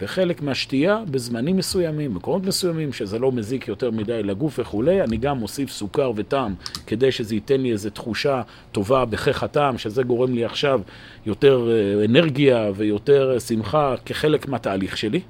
[0.00, 5.38] וחלק מהשתייה בזמנים מסוימים, מקומות מסוימים, שזה לא מזיק יותר מדי לגוף וכולי, אני גם
[5.38, 6.54] מוסיף סוכר וטעם
[6.86, 10.80] כדי שזה ייתן לי איזו תחושה טובה בכך הטעם, שזה גורם לי עכשיו
[11.26, 15.20] יותר אה, אנרגיה ויותר אה, שמחה כחלק מהתהליך שלי.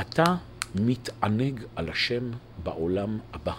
[0.00, 0.34] אתה
[0.74, 2.30] מתענג על השם
[2.62, 3.52] בעולם הבא,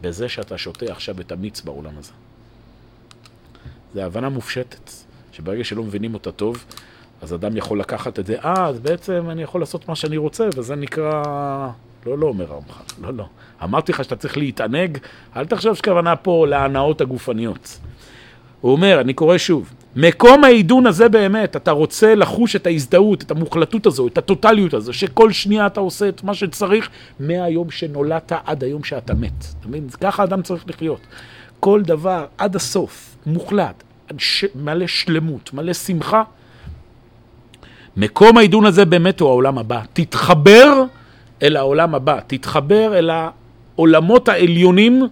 [0.00, 2.12] בזה שאתה שותה עכשיו את המיץ בעולם הזה.
[3.94, 4.90] זו הבנה מופשטת,
[5.32, 6.64] שברגע שלא מבינים אותה טוב,
[7.22, 10.48] אז אדם יכול לקחת את זה, אה, אז בעצם אני יכול לעשות מה שאני רוצה,
[10.56, 11.22] וזה נקרא...
[12.06, 13.24] לא, לא אומר הרמח"ל, לא, לא.
[13.64, 14.98] אמרתי לך שאתה צריך להתענג,
[15.36, 17.78] אל תחשוב שכוונה פה להנאות הגופניות.
[18.60, 23.30] הוא אומר, אני קורא שוב, מקום העידון הזה באמת, אתה רוצה לחוש את ההזדהות, את
[23.30, 26.88] המוחלטות הזו, את הטוטליות הזו, שכל שנייה אתה עושה את מה שצריך
[27.20, 29.44] מהיום שנולדת עד היום שאתה מת.
[29.60, 29.88] אתה מבין?
[30.00, 31.00] ככה אדם צריך לחיות.
[31.60, 33.82] כל דבר עד הסוף, מוחלט,
[34.54, 36.22] מלא שלמות, מלא שמחה,
[37.96, 39.80] מקום העידון הזה באמת הוא העולם הבא.
[39.92, 40.82] תתחבר
[41.42, 45.02] אל העולם הבא, תתחבר אל העולמות העליונים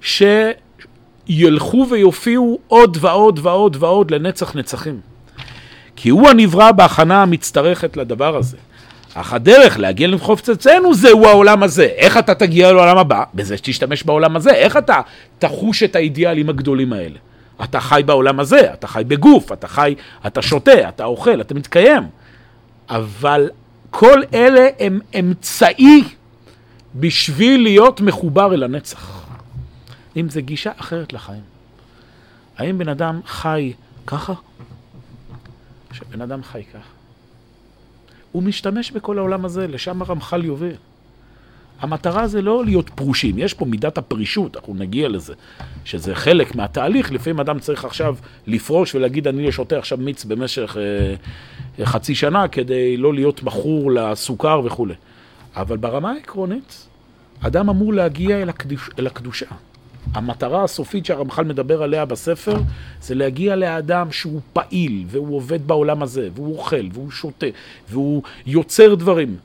[0.00, 5.00] שילכו ויופיעו עוד ועוד ועוד ועוד לנצח נצחים.
[5.96, 8.56] כי הוא הנברא בהכנה המצטרכת לדבר הזה.
[9.14, 11.84] אך הדרך להגיע למחוף אצלנו זהו העולם הזה.
[11.84, 13.24] איך אתה תגיע לעולם הבא?
[13.34, 14.50] בזה שתשתמש בעולם הזה.
[14.50, 15.00] איך אתה
[15.38, 17.18] תחוש את האידיאלים הגדולים האלה?
[17.64, 19.94] אתה חי בעולם הזה, אתה חי בגוף, אתה חי,
[20.26, 22.02] אתה שותה, אתה אוכל, אתה מתקיים.
[22.88, 23.50] אבל
[23.90, 26.04] כל אלה הם אמצעי
[26.94, 29.26] בשביל להיות מחובר אל הנצח.
[30.16, 31.42] אם זה גישה אחרת לחיים.
[32.58, 33.72] האם בן אדם חי
[34.06, 34.32] ככה?
[35.92, 36.88] שבן אדם חי ככה.
[38.32, 40.74] הוא משתמש בכל העולם הזה, לשם הרמח"ל יובל.
[41.80, 45.34] המטרה זה לא להיות פרושים, יש פה מידת הפרישות, אנחנו נגיע לזה,
[45.84, 50.76] שזה חלק מהתהליך, לפעמים אדם צריך עכשיו לפרוש ולהגיד אני שותה עכשיו מיץ במשך
[51.78, 54.94] אה, חצי שנה כדי לא להיות מכור לסוכר וכולי.
[55.56, 56.86] אבל ברמה העקרונית,
[57.40, 59.46] אדם אמור להגיע אל, הקדוש, אל הקדושה.
[60.14, 62.56] המטרה הסופית שהרמח"ל מדבר עליה בספר
[63.00, 67.46] זה להגיע לאדם שהוא פעיל והוא עובד בעולם הזה והוא אוכל והוא שותה
[67.88, 69.36] והוא יוצר דברים.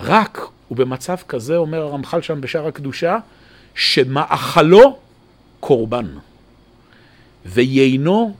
[0.00, 0.40] רק
[0.76, 3.18] ובמצב כזה, אומר הרמח"ל שם בשער הקדושה,
[3.74, 4.98] שמאכלו
[5.60, 6.06] קורבן,
[7.46, 8.34] ויינו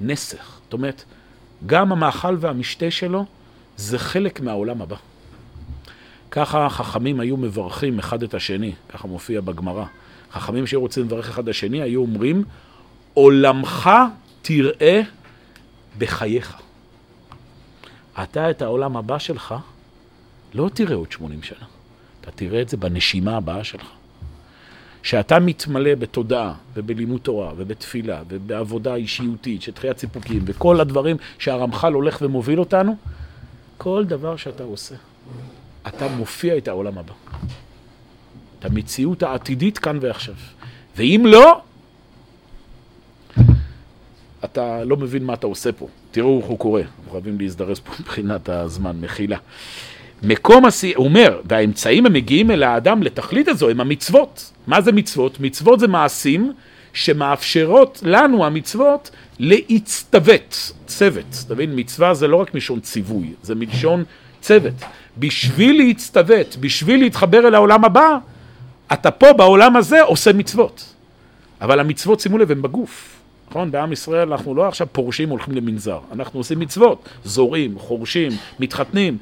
[0.00, 0.58] נסך.
[0.64, 1.04] זאת אומרת,
[1.66, 3.24] גם המאכל והמשתה שלו
[3.76, 4.96] זה חלק מהעולם הבא.
[6.30, 9.84] ככה החכמים היו מברכים אחד את השני, ככה מופיע בגמרא.
[10.32, 12.44] חכמים שהיו רוצים לברך אחד את השני היו אומרים,
[13.14, 13.90] עולמך
[14.42, 15.00] תראה
[15.98, 16.56] בחייך.
[18.22, 19.54] אתה את העולם הבא שלך
[20.54, 21.77] לא תראה עוד 80 שנה.
[22.28, 23.86] אתה תראה את זה בנשימה הבאה שלך.
[25.02, 32.18] שאתה מתמלא בתודעה ובלימוד תורה ובתפילה ובעבודה אישיותית של תחיית סיפוקים וכל הדברים שהרמח"ל הולך
[32.22, 32.96] ומוביל אותנו,
[33.78, 34.94] כל דבר שאתה עושה,
[35.86, 37.12] אתה מופיע את העולם הבא.
[38.58, 40.34] את המציאות העתידית כאן ועכשיו.
[40.96, 41.60] ואם לא,
[44.44, 45.88] אתה לא מבין מה אתה עושה פה.
[46.10, 49.38] תראו איך הוא קורא, אנחנו חייבים להזדרז פה מבחינת הזמן, מחילה.
[50.22, 54.52] מקום השיא, הוא אומר, והאמצעים המגיעים אל האדם לתכלית הזו הם המצוות.
[54.66, 55.40] מה זה מצוות?
[55.40, 56.52] מצוות זה מעשים
[56.92, 61.44] שמאפשרות לנו, המצוות, להצטוות, צוות.
[61.46, 61.72] אתה מבין?
[61.74, 64.04] מצווה זה לא רק מלשון ציווי, זה מלשון
[64.40, 64.74] צוות.
[65.18, 68.18] בשביל להצטוות, בשביל להתחבר אל העולם הבא,
[68.92, 70.94] אתה פה בעולם הזה עושה מצוות.
[71.60, 73.14] אבל המצוות, שימו לב, הן בגוף.
[73.50, 73.70] נכון?
[73.70, 79.18] בעם ישראל אנחנו לא עכשיו פורשים הולכים למנזר, אנחנו עושים מצוות, זורים, חורשים, מתחתנים,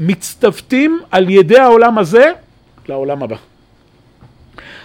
[0.00, 2.32] מצטוותים על ידי העולם הזה
[2.88, 3.36] לעולם הבא.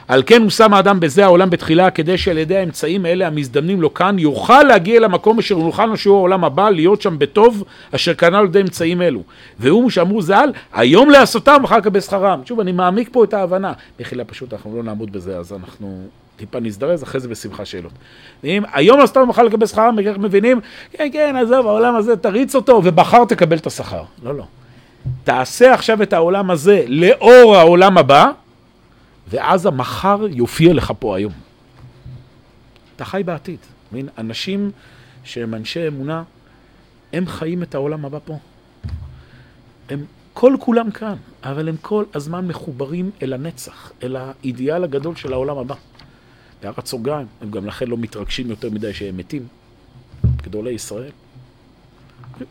[0.07, 3.93] על כן הוא שם האדם בזה העולם בתחילה, כדי שעל ידי האמצעים האלה המזדמנים לו
[3.93, 8.39] כאן, יוכל להגיע למקום אשר נוכל לו שהוא העולם הבא, להיות שם בטוב, אשר קנה
[8.39, 9.23] על ידי אמצעים אלו.
[9.59, 12.41] והוא שאמרו ז"ל, היום לעשותם ואחר כך בשכרם.
[12.45, 13.73] שוב, אני מעמיק פה את ההבנה.
[13.99, 17.91] מחילה פשוט, אנחנו לא נעמוד בזה, אז אנחנו טיפה נזדרז, אחרי זה בשמחה שאלות.
[18.43, 20.59] ואם היום לעשותם ואחר לקבל שכרם, וכך מבינים,
[20.91, 24.03] כן, כן, עזוב, העולם הזה, תריץ אותו, ובחר תקבל את השכר.
[24.23, 24.43] לא, לא.
[25.23, 28.31] תעשה עכשיו את העולם הזה לאור העולם הבא,
[29.27, 31.33] ואז המחר יופיע לך פה היום.
[32.95, 33.59] אתה חי בעתיד.
[33.91, 34.09] מבין?
[34.17, 34.71] אנשים
[35.23, 36.23] שהם אנשי אמונה,
[37.13, 38.37] הם חיים את העולם הבא פה.
[39.89, 45.33] הם כל כולם כאן, אבל הם כל הזמן מחוברים אל הנצח, אל האידיאל הגדול של
[45.33, 45.75] העולם הבא.
[46.61, 49.47] בהערת סוגריים, הם גם לכן לא מתרגשים יותר מדי שהם מתים.
[50.43, 51.11] גדולי ישראל.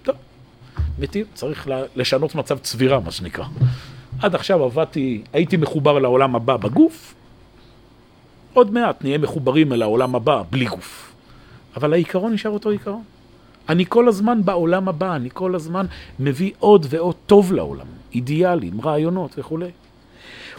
[0.02, 0.16] טוב,
[0.98, 3.44] מתים, צריך לשנות מצב צבירה, מה שנקרא.
[4.22, 7.14] עד עכשיו עבדתי, הייתי מחובר לעולם הבא בגוף,
[8.52, 11.12] עוד מעט נהיה מחוברים אל העולם הבא בלי גוף.
[11.76, 13.02] אבל העיקרון נשאר אותו עיקרון.
[13.68, 15.86] אני כל הזמן בעולם הבא, אני כל הזמן
[16.20, 19.70] מביא עוד ועוד טוב לעולם, אידיאלים, רעיונות וכולי.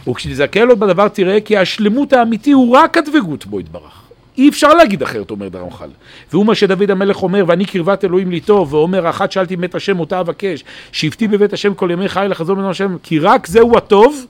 [0.08, 4.05] וכשתזכה לו בדבר תראה כי השלמות האמיתי הוא רק הדבקות בו יתברך.
[4.38, 5.90] אי אפשר להגיד אחרת, אומר דרמח"ל.
[6.32, 10.00] והוא מה שדוד המלך אומר, ואני קרבת אלוהים לי טוב, ואומר, אחת שאלתי בבית השם
[10.00, 14.26] אותה אבקש, שבתי בבית השם כל ימי חיי לחזור ממנו השם, כי רק זהו הטוב,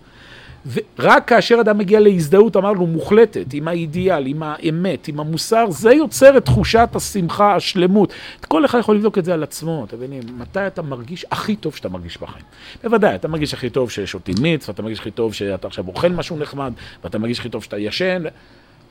[0.99, 6.37] ורק כאשר אדם מגיע להזדהות, אמרנו, מוחלטת, עם האידיאל, עם האמת, עם המוסר, זה יוצר
[6.37, 8.13] את תחושת השמחה, השלמות.
[8.49, 10.23] כל אחד יכול לבדוק את זה על עצמו, אתם מבינים?
[10.39, 12.45] מתי אתה מרגיש הכי טוב שאתה מרגיש בחיים?
[12.85, 16.37] בוודאי, אתה מרגיש הכי טוב ששותים מיץ, ואתה מרגיש הכי טוב שאתה עכשיו אוכל משהו
[16.39, 16.73] נחמד,
[17.05, 18.23] ואתה מרגיש הכי טוב שאתה ישן,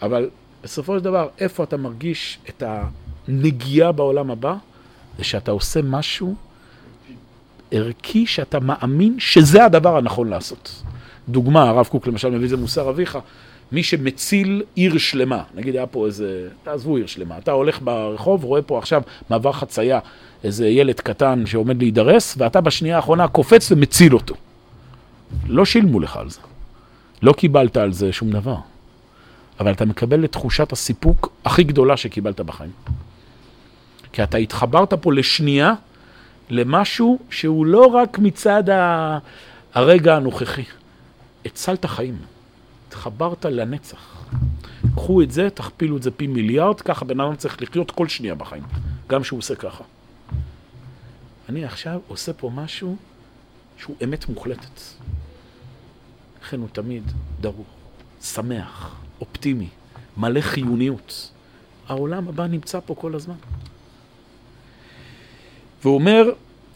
[0.01, 0.30] אבל
[0.65, 2.63] בסופו של דבר, איפה אתה מרגיש את
[3.28, 4.56] הנגיעה בעולם הבא?
[5.17, 6.36] זה שאתה עושה משהו
[7.71, 10.84] ערכי שאתה מאמין שזה הדבר הנכון לעשות.
[11.30, 13.17] דוגמה, הרב קוק למשל מביא את זה מוסר אביך,
[13.71, 18.62] מי שמציל עיר שלמה, נגיד היה פה איזה, תעזבו עיר שלמה, אתה הולך ברחוב, רואה
[18.62, 19.99] פה עכשיו מעבר חצייה,
[20.43, 24.36] איזה ילד קטן שעומד להידרס, ואתה בשנייה האחרונה קופץ ומציל אותו.
[25.47, 26.39] לא שילמו לך על זה,
[27.21, 28.56] לא קיבלת על זה שום דבר.
[29.60, 32.72] אבל אתה מקבל את תחושת הסיפוק הכי גדולה שקיבלת בחיים.
[34.12, 35.74] כי אתה התחברת פה לשנייה
[36.50, 38.63] למשהו שהוא לא רק מצד
[39.74, 40.63] הרגע הנוכחי.
[41.46, 42.18] הצלת חיים.
[42.88, 44.26] התחברת לנצח.
[44.96, 48.36] קחו את זה, תכפילו את זה פי מיליארד, ככה בן אדם צריך לחיות כל שנייה
[48.36, 48.63] בחיים,
[49.08, 49.84] גם שהוא עושה ככה.
[51.50, 52.96] אני עכשיו עושה פה משהו
[53.78, 54.80] שהוא אמת מוחלטת.
[56.44, 57.68] לכן הוא תמיד דרוך,
[58.22, 59.67] שמח, אופטימי,
[60.17, 61.32] מלא חיוניות.
[61.88, 63.36] העולם הבא נמצא פה כל הזמן.
[65.84, 66.30] והוא אומר,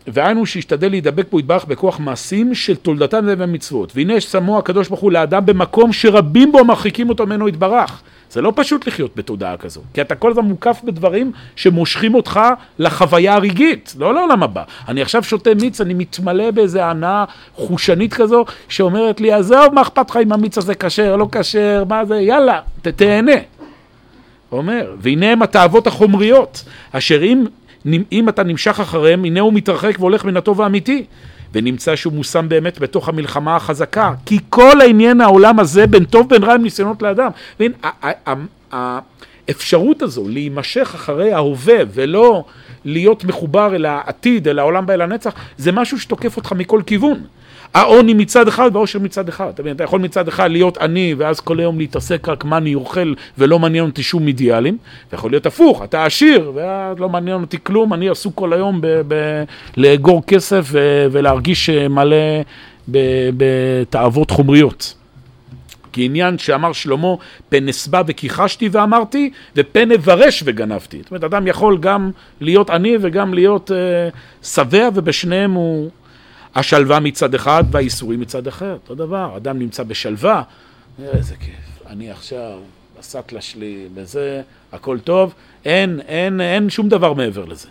[0.07, 3.91] והיינו שישתדל להידבק בו יתברך בכוח מעשים של תולדתן ובמצוות.
[3.95, 8.01] והנה שמו הקדוש ברוך הוא לאדם במקום שרבים בו מרחיקים אותו ממנו יתברך.
[8.31, 12.39] זה לא פשוט לחיות בתודעה כזו, כי אתה כל הזמן מוקף בדברים שמושכים אותך
[12.79, 14.63] לחוויה הרגעית, לא לעולם הבא.
[14.87, 20.09] אני עכשיו שותה מיץ, אני מתמלא באיזה הנאה חושנית כזו, שאומרת לי, עזוב, מה אכפת
[20.09, 23.31] לך אם המיץ הזה כשר, לא כשר, מה זה, יאללה, תהנה.
[24.51, 27.45] אומר, והנה הם התאוות החומריות, אשר אם,
[28.11, 31.05] אם אתה נמשך אחריהם, הנה הוא מתרחק והולך מן הטוב האמיתי.
[31.53, 34.13] ונמצא שהוא מושם באמת בתוך המלחמה החזקה.
[34.25, 37.31] כי כל העניין העולם הזה, בין טוב בין רע הם ניסיונות לאדם.
[38.71, 42.43] האפשרות הזו להימשך אחרי ההווה ולא
[42.85, 47.19] להיות מחובר אל העתיד, אל העולם ואל הנצח, זה משהו שתוקף אותך מכל כיוון.
[47.73, 49.47] העוני מצד אחד והעושר מצד אחד.
[49.53, 52.75] אתה, מבין, אתה יכול מצד אחד להיות עני ואז כל היום להתעסק רק מה אני
[52.75, 54.77] אוכל ולא מעניין אותי שום אידיאלים,
[55.11, 58.81] ויכול להיות הפוך, אתה עשיר ואז לא מעניין אותי כלום, אני עסוק כל היום
[59.77, 60.69] לאגור כסף
[61.11, 62.41] ולהרגיש מלא
[63.37, 64.93] בתאוות חומריות.
[65.91, 67.15] כי עניין שאמר שלמה,
[67.49, 70.97] פן אשבע וכיחשתי ואמרתי, ופן אברש וגנבתי.
[71.01, 74.09] זאת אומרת, אדם יכול גם להיות עני וגם להיות אה,
[74.43, 75.89] שבע, ובשניהם הוא
[76.55, 78.73] השלווה מצד אחד והאיסורים מצד אחר.
[78.73, 80.43] אותו דבר, אדם נמצא בשלווה,
[81.03, 82.59] איזה כיף, אני עכשיו,
[82.99, 85.33] הסטלה שלי, וזה, הכל טוב,
[85.65, 87.67] אין, אין, אין שום דבר מעבר לזה.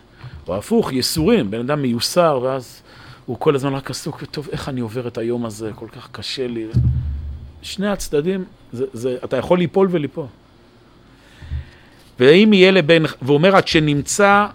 [0.48, 2.82] או הפוך, ייסורים, בן אדם מיוסר, ואז
[3.26, 6.46] הוא כל הזמן רק עסוק, טוב, איך אני עובר את היום הזה, כל כך קשה
[6.46, 6.66] לי.
[7.62, 10.26] שני הצדדים, זה, זה, אתה יכול ליפול וליפול.
[12.20, 14.46] ואם יהיה לבן, ואומר עד שנמצא,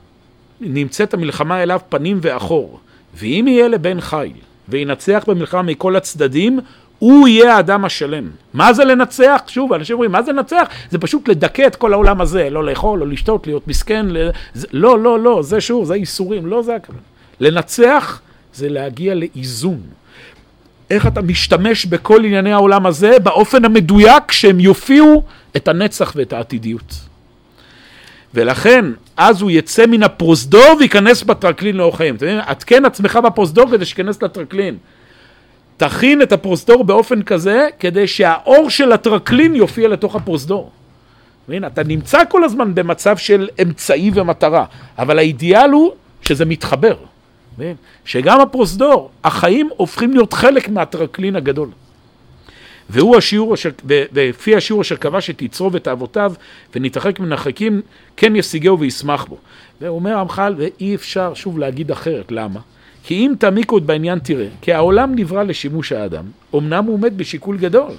[0.61, 2.79] נמצאת המלחמה אליו פנים ואחור,
[3.15, 4.33] ואם יהיה לבן חיל,
[4.69, 6.59] וינצח במלחמה מכל הצדדים,
[6.99, 8.29] הוא יהיה האדם השלם.
[8.53, 9.41] מה זה לנצח?
[9.47, 10.67] שוב, אנשים אומרים, מה זה לנצח?
[10.89, 14.05] זה פשוט לדכא את כל העולם הזה, לא לאכול, לא לשתות, להיות מסכן.
[14.09, 14.29] ל...
[14.53, 14.67] זה...
[14.71, 16.99] לא, לא, לא, זה שוב, זה איסורים, לא זה הכוונה.
[17.39, 18.21] לנצח
[18.53, 19.79] זה להגיע לאיזון.
[20.89, 25.23] איך אתה משתמש בכל ענייני העולם הזה באופן המדויק שהם יופיעו
[25.55, 26.93] את הנצח ואת העתידיות.
[28.33, 28.85] ולכן,
[29.17, 32.15] אז הוא יצא מן הפרוזדור וייכנס בטרקלין לאור חיים.
[32.15, 32.39] אתה מבין?
[32.39, 34.77] עדכן עצמך בפרוזדור כדי שייכנס לטרקלין.
[35.77, 40.71] תכין את הפרוזדור באופן כזה, כדי שהאור של הטרקלין יופיע לתוך הפרוזדור.
[41.47, 41.65] מבין?
[41.65, 44.65] אתה נמצא כל הזמן במצב של אמצעי ומטרה,
[44.97, 45.91] אבל האידיאל הוא
[46.21, 46.95] שזה מתחבר.
[47.57, 47.75] מבין?
[48.05, 51.69] שגם הפרוזדור, החיים הופכים להיות חלק מהטרקלין הגדול.
[52.89, 56.33] והוא השיעור אשר, ולפי השיעור אשר כבש את יצרו ואת אבותיו,
[56.75, 57.81] ונתרחק מן החכים,
[58.17, 59.37] כן ישיגהו וישמח בו.
[59.81, 62.59] והוא אומר המח"ל, ואי אפשר שוב להגיד אחרת, למה?
[63.03, 67.57] כי אם תעמיקו עוד בעניין תראה, כי העולם נברא לשימוש האדם, אמנם הוא עומד בשיקול
[67.57, 67.91] גדול.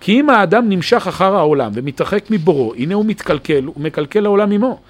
[0.00, 4.80] כי אם האדם נמשך אחר העולם ומתרחק מבורו, הנה הוא מתקלקל, הוא מקלקל העולם עמו.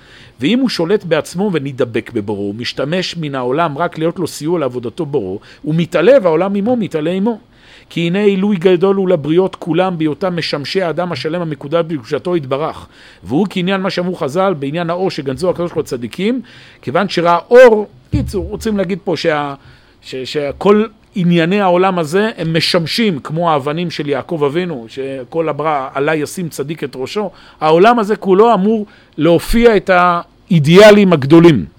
[0.40, 5.06] ואם הוא שולט בעצמו ונדבק בבורו, הוא משתמש מן העולם רק להיות לו סיוע לעבודתו
[5.06, 7.38] בורו, הוא מתעלה והעולם עמו מתעלה עמו.
[7.88, 12.86] כי הנה עילוי גדול הוא לבריות כולם בהיותם משמשי האדם השלם המקודש בקדושתו יתברך.
[13.22, 16.40] והוא כעניין מה שאמרו חז"ל בעניין האור שגנזו הקדוש ברוך הוא הצדיקים,
[16.82, 19.54] כיוון שראה אור, קיצור, רוצים להגיד פה שה,
[20.02, 26.16] ש, שכל ענייני העולם הזה הם משמשים כמו האבנים של יעקב אבינו, שכל הברא עלי
[26.16, 31.73] ישים צדיק את ראשו, העולם הזה כולו אמור להופיע את האידיאלים הגדולים.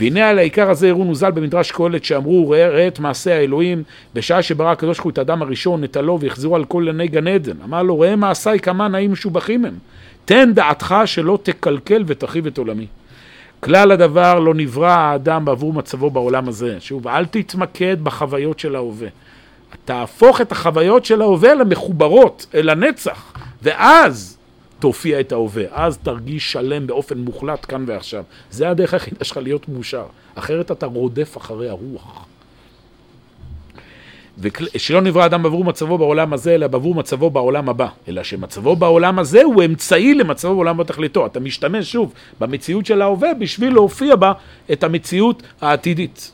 [0.00, 3.82] והנה על העיקר הזה הראונו ז"ל במדרש קהלת שאמרו ראה, את מעשה האלוהים
[4.14, 7.56] בשעה שברא הקדוש ברוך הוא את האדם הראשון נטלו והחזירו על כל עיני גן עדן.
[7.64, 9.74] אמר לו ראה מעשיי כמה נעים משובחים הם.
[10.24, 12.86] תן דעתך שלא תקלקל ותחריב את עולמי.
[13.60, 16.76] כלל הדבר לא נברא האדם בעבור מצבו בעולם הזה.
[16.78, 19.08] שוב אל תתמקד בחוויות של ההווה.
[19.84, 23.32] תהפוך את החוויות של ההווה למחוברות אל הנצח.
[23.62, 24.38] ואז
[24.80, 28.24] תופיע את ההווה, אז תרגיש שלם באופן מוחלט כאן ועכשיו.
[28.50, 32.26] זה הדרך היחידה שלך להיות מאושר, אחרת אתה רודף אחרי הרוח.
[34.38, 37.88] ושלא נברא אדם בעבור מצבו בעולם הזה, אלא בעבור מצבו בעולם הבא.
[38.08, 41.26] אלא שמצבו בעולם הזה הוא אמצעי למצבו בעולם בתכליתו.
[41.26, 44.32] אתה משתמש שוב במציאות של ההווה בשביל להופיע בה
[44.72, 46.32] את המציאות העתידית.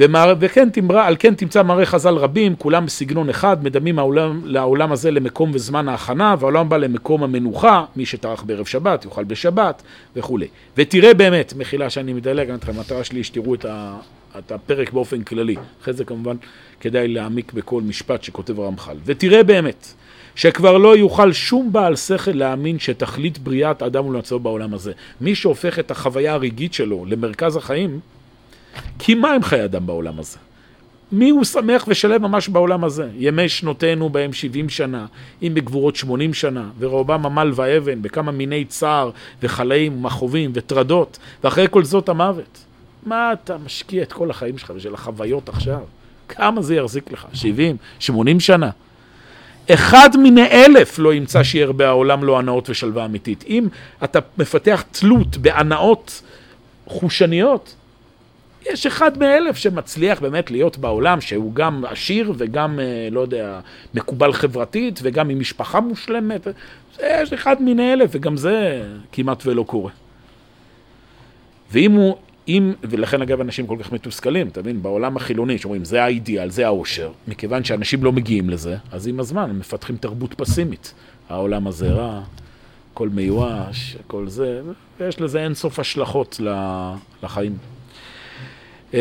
[0.00, 0.34] ומער...
[0.40, 5.10] וכן תמרה, על כן תמצא מראה חז"ל רבים, כולם בסגנון אחד, מדמים העולם, לעולם הזה
[5.10, 9.82] למקום וזמן ההכנה, והעולם בא למקום המנוחה, מי שטרח בערב שבת יאכל בשבת
[10.16, 10.46] וכולי.
[10.76, 13.96] ותראה באמת, מחילה שאני מדלג, המטרה שלי שתראו את, ה...
[14.38, 16.36] את הפרק באופן כללי, אחרי זה כמובן
[16.80, 18.96] כדאי להעמיק בכל משפט שכותב הרמח"ל.
[19.04, 19.94] ותראה באמת,
[20.34, 24.92] שכבר לא יוכל שום בעל שכל להאמין שתכלית בריאת אדם ולמצוא בעולם הזה.
[25.20, 28.00] מי שהופך את החוויה הרגעית שלו למרכז החיים,
[28.98, 30.38] כי מה הם חיי אדם בעולם הזה?
[31.12, 33.08] מי הוא שמח ושלם ממש בעולם הזה?
[33.16, 35.06] ימי שנותינו בהם 70 שנה,
[35.42, 39.10] אם בגבורות 80 שנה, ורובם עמל ואבן, בכמה מיני צער
[39.42, 42.64] וחלאים ומכאובים וטרדות, ואחרי כל זאת המוות.
[43.06, 45.80] מה אתה משקיע את כל החיים שלך בשביל החוויות עכשיו?
[46.28, 47.26] כמה זה יחזיק לך?
[47.32, 47.76] 70?
[47.98, 48.70] 80 שנה?
[49.74, 53.44] אחד מיני אלף לא ימצא שירבה העולם לו הנאות ושלווה אמיתית.
[53.48, 53.68] אם
[54.04, 56.22] אתה מפתח תלות בהנאות
[56.86, 57.74] חושניות,
[58.66, 63.60] יש אחד מאלף שמצליח באמת להיות בעולם, שהוא גם עשיר וגם, אה, לא יודע,
[63.94, 66.46] מקובל חברתית וגם עם משפחה מושלמת.
[67.02, 68.82] יש אחד מיני אלף, וגם זה
[69.12, 69.90] כמעט ולא קורה.
[71.72, 72.16] ואם הוא,
[72.48, 76.66] אם, ולכן אגב אנשים כל כך מתוסכלים, אתה מבין, בעולם החילוני, שאומרים זה האידיאל, זה
[76.66, 80.94] האושר, מכיוון שאנשים לא מגיעים לזה, אז עם הזמן הם מפתחים תרבות פסימית.
[81.28, 82.22] העולם הזה רע,
[82.92, 84.60] הכל מיואש, הכל זה,
[85.00, 86.40] ויש לזה אינסוף השלכות
[87.22, 87.56] לחיים.
[88.94, 88.98] אמ,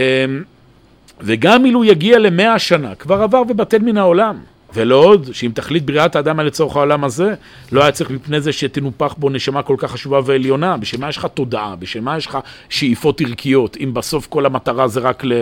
[1.21, 4.37] וגם אילו יגיע למאה שנה, כבר עבר ובטל מן העולם.
[4.73, 7.33] ולא עוד, שאם תכלית בריאת האדם על לצורך העולם הזה,
[7.71, 10.77] לא היה צריך מפני זה שתנופח בו נשמה כל כך חשובה ועליונה.
[10.77, 11.75] בשביל מה יש לך תודעה?
[11.75, 12.37] בשביל מה יש לך
[12.69, 15.33] שאיפות ערכיות, אם בסוף כל המטרה זה רק ל-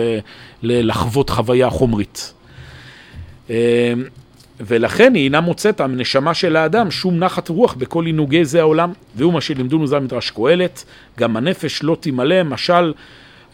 [0.62, 2.34] ל- לחוות חוויה חומרית?
[3.50, 3.54] אמ,
[4.60, 8.92] ולכן היא אינה מוצאת הנשמה של האדם שום נחת רוח בכל עינוגי זה העולם.
[9.14, 10.84] והוא מה שלימדונו זה המדרש קהלת,
[11.18, 12.92] גם הנפש לא תמלא, משל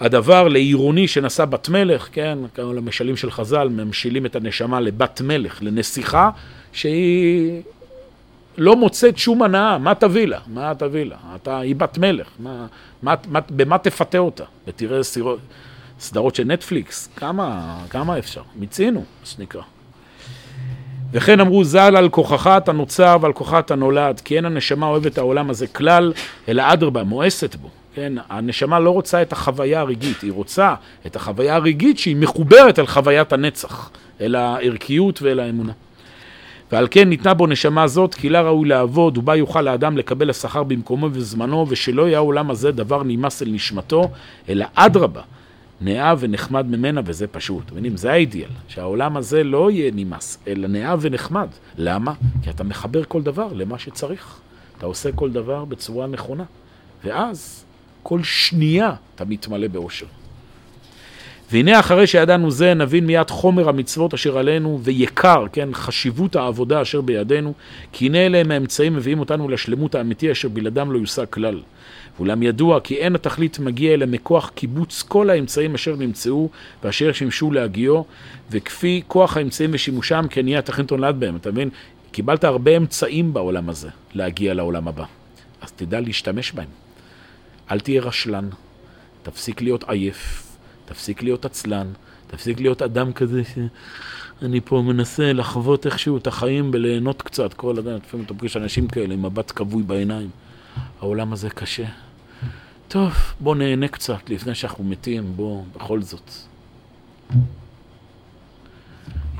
[0.02, 5.62] הדבר לעירוני שנשא בת מלך, כן, כאלה המשלים של חז"ל, ממשילים את הנשמה לבת מלך,
[5.62, 6.30] לנסיכה,
[6.72, 7.62] שהיא
[8.58, 10.38] לא מוצאת שום הנאה, מה תביא לה?
[10.46, 11.16] מה תביא לה?
[11.34, 12.66] אתה, היא בת מלך, מה,
[13.02, 14.44] מה, מה, במה תפתה אותה?
[14.66, 15.38] ותראה סירות,
[16.00, 18.42] סדרות של נטפליקס, כמה, כמה אפשר?
[18.56, 19.62] מיצינו, מה שנקרא.
[21.12, 25.18] וכן אמרו ז"ל על כוחך אתה נוצר ועל כוחך אתה נולד, כי אין הנשמה אוהבת
[25.18, 26.12] העולם הזה כלל,
[26.48, 27.68] אלא אדרבה, מואסת בו.
[27.94, 30.74] כן, הנשמה לא רוצה את החוויה הרגעית, היא רוצה
[31.06, 33.90] את החוויה הרגעית שהיא מחוברת אל חוויית הנצח,
[34.20, 35.72] אל הערכיות ואל האמונה.
[36.72, 40.62] ועל כן ניתנה בו נשמה זאת, כי לה ראוי לעבוד, ובה יוכל האדם לקבל השכר
[40.62, 44.10] במקומו וזמנו, ושלא יהיה העולם הזה דבר נמאס אל נשמתו,
[44.48, 45.20] אלא אדרבה,
[45.80, 47.64] נאה ונחמד ממנה, וזה פשוט.
[47.64, 51.48] אתם מבינים, זה האידיאל, שהעולם הזה לא יהיה נמאס, אלא נאה ונחמד.
[51.78, 52.12] למה?
[52.42, 54.40] כי אתה מחבר כל דבר למה שצריך.
[54.78, 56.44] אתה עושה כל דבר בצורה נכונה.
[57.04, 57.64] ואז,
[58.02, 60.06] כל שנייה אתה מתמלא באושר.
[61.52, 67.00] והנה אחרי שידענו זה, נבין מיד חומר המצוות אשר עלינו, ויקר, כן, חשיבות העבודה אשר
[67.00, 67.52] בידינו,
[67.92, 71.60] כי הנה אלה הם האמצעים מביאים אותנו לשלמות האמיתי אשר בלעדם לא יושג כלל.
[72.16, 76.48] ואולם ידוע כי אין התכלית מגיע אלא מכוח קיבוץ כל האמצעים אשר נמצאו
[76.84, 78.04] ואשר שימשו להגיעו,
[78.50, 81.36] וכפי כוח האמצעים ושימושם כן יהיה התכלית נולד בהם.
[81.36, 81.68] אתה מבין?
[82.12, 85.04] קיבלת הרבה אמצעים בעולם הזה להגיע לעולם הבא.
[85.60, 86.81] אז תדע להשתמש בהם.
[87.70, 88.48] אל תהיה רשלן,
[89.22, 90.52] תפסיק להיות עייף,
[90.84, 91.86] תפסיק להיות עצלן,
[92.26, 97.54] תפסיק להיות אדם כזה שאני פה מנסה לחוות איכשהו את החיים וליהנות קצת.
[97.54, 100.30] כל אדם, לפעמים אתה פוגש אנשים כאלה עם מבט כבוי בעיניים.
[101.00, 101.86] העולם הזה קשה.
[102.88, 106.30] טוב, בוא נהנה קצת לפני שאנחנו מתים, בוא, בכל זאת.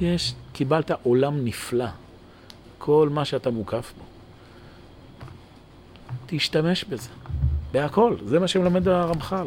[0.00, 1.88] יש, קיבלת עולם נפלא,
[2.78, 4.04] כל מה שאתה מוקף בו.
[6.26, 7.08] תשתמש בזה,
[7.72, 9.46] בהכל, זה מה שמלמד הרמח"ל.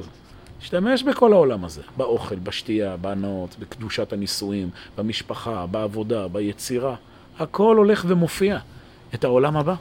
[0.60, 6.96] תשתמש בכל העולם הזה, באוכל, בשתייה, בהנאות, בקדושת הנישואים, במשפחה, בעבודה, ביצירה.
[7.40, 8.58] הכל הולך ומופיע
[9.14, 9.76] את העולם הבא.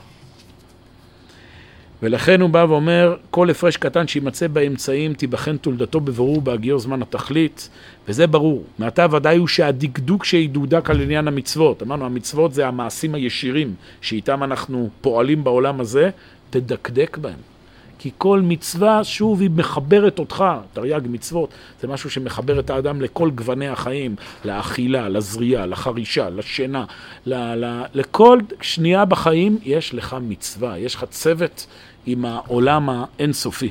[2.03, 7.69] ולכן הוא בא ואומר, כל הפרש קטן שימצא באמצעים תיבחן תולדתו בברור בהגיעו זמן התכלית,
[8.07, 8.63] וזה ברור.
[8.79, 14.89] מעתה ודאי הוא שהדקדוק שידודק על עניין המצוות, אמרנו המצוות זה המעשים הישירים שאיתם אנחנו
[15.01, 16.09] פועלים בעולם הזה,
[16.49, 17.54] תדקדק בהם.
[17.99, 20.43] כי כל מצווה, שוב, היא מחברת אותך,
[20.73, 21.49] תרי"ג מצוות,
[21.81, 24.15] זה משהו שמחבר את האדם לכל גווני החיים,
[24.45, 26.85] לאכילה, לזריעה, לחרישה, לשינה,
[27.25, 31.67] ל- ל- לכל שנייה בחיים יש לך מצווה, יש לך צוות
[32.05, 33.69] עם העולם האינסופי.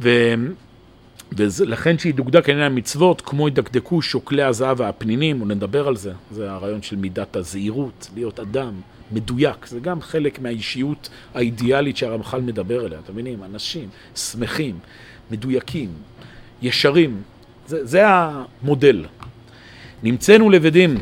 [0.00, 0.10] ו...
[1.32, 6.96] ולכן שידוקדק עניין המצוות, כמו ידקדקו שוקלי הזהב והפנינים, ונדבר על זה, זה הרעיון של
[6.96, 8.72] מידת הזהירות, להיות אדם
[9.12, 13.44] מדויק, זה גם חלק מהאישיות האידיאלית שהרמח"ל מדבר עליה, אתם מבינים?
[13.44, 14.78] אנשים שמחים,
[15.30, 15.88] מדויקים,
[16.62, 17.22] ישרים,
[17.66, 19.04] זה, זה המודל.
[20.02, 20.98] נמצאנו לבדים,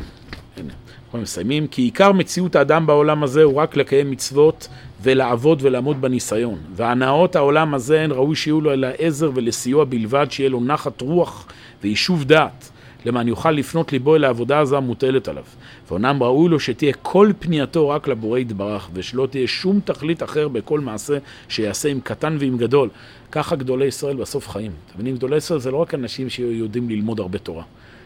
[0.57, 0.73] הנה,
[1.05, 4.67] אנחנו מסיימים, כי עיקר מציאות האדם בעולם הזה הוא רק לקיים מצוות
[5.01, 6.59] ולעבוד ולעמוד בניסיון.
[6.75, 11.47] והנאות העולם הזה אין ראוי שיהיו לו אלא עזר ולסיוע בלבד, שיהיה לו נחת רוח
[11.83, 12.69] ויישוב דעת.
[13.07, 15.43] למען יוכל לפנות ליבו אל העבודה הזו המוטלת עליו.
[15.89, 20.79] ואומנם ראוי לו שתהיה כל פנייתו רק לבורא יתברך, ושלא תהיה שום תכלית אחר בכל
[20.79, 21.17] מעשה
[21.49, 22.89] שיעשה עם קטן ועם גדול.
[23.31, 24.71] ככה גדולי ישראל בסוף חיים.
[24.71, 27.63] אתם מבינים, גדולי ישראל זה לא רק אנשים שיודעים ללמוד הרבה תורה.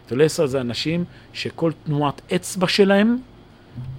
[0.07, 3.17] גדולי ישראל זה אנשים שכל תנועת אצבע שלהם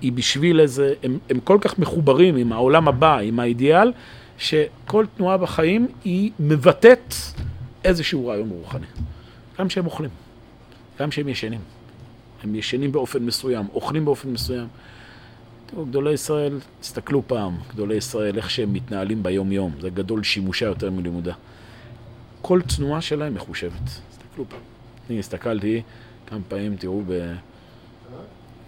[0.01, 3.93] היא בשביל איזה, הם, הם כל כך מחוברים עם העולם הבא, עם האידיאל,
[4.39, 7.15] שכל תנועה בחיים היא מבטאת
[7.85, 8.87] איזשהו רעיון רוחני.
[9.59, 10.11] גם שהם אוכלים,
[11.01, 11.61] גם שהם ישנים.
[12.43, 14.67] הם ישנים באופן מסוים, אוכלים באופן מסוים.
[15.67, 20.91] תראו, גדולי ישראל, תסתכלו פעם, גדולי ישראל, איך שהם מתנהלים ביום-יום, זה גדול שימושה יותר
[20.91, 21.35] מלימודה.
[22.43, 23.85] כל תנועה שלהם מחושבת.
[23.85, 24.61] תסתכלו פעם.
[25.11, 25.83] אני הסתכלתי
[26.27, 27.35] כמה פעמים, תראו, ב...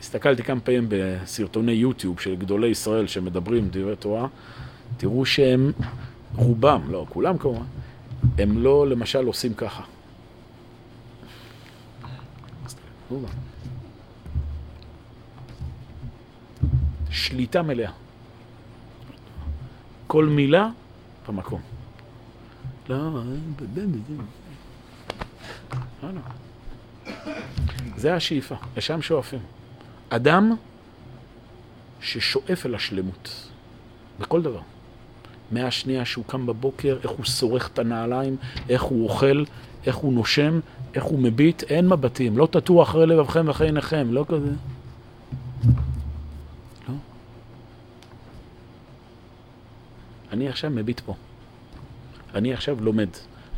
[0.00, 4.26] הסתכלתי כמה פעמים בסרטוני יוטיוב של גדולי ישראל שמדברים דברי תורה,
[4.96, 5.72] תראו שהם,
[6.36, 7.64] רובם, לא כולם כמובן,
[8.38, 9.82] הם לא למשל עושים ככה.
[17.10, 17.90] שליטה מלאה.
[20.06, 20.68] כל מילה
[21.28, 21.60] במקום.
[22.88, 23.20] לא, לא,
[26.02, 26.20] לא.
[27.96, 29.40] זה השאיפה, לשם שואפים.
[30.08, 30.52] אדם
[32.00, 33.48] ששואף אל השלמות,
[34.20, 34.60] בכל דבר.
[35.50, 38.36] מהשנייה שהוא קם בבוקר, איך הוא שורך את הנעליים,
[38.68, 39.44] איך הוא אוכל,
[39.86, 40.60] איך הוא נושם,
[40.94, 42.38] איך הוא מביט, אין מבטים.
[42.38, 44.50] לא תטעו אחרי לבבכם ואחרי עיניכם, לא כזה.
[46.88, 46.94] לא.
[50.32, 51.14] אני עכשיו מביט פה.
[52.34, 53.08] אני עכשיו לומד.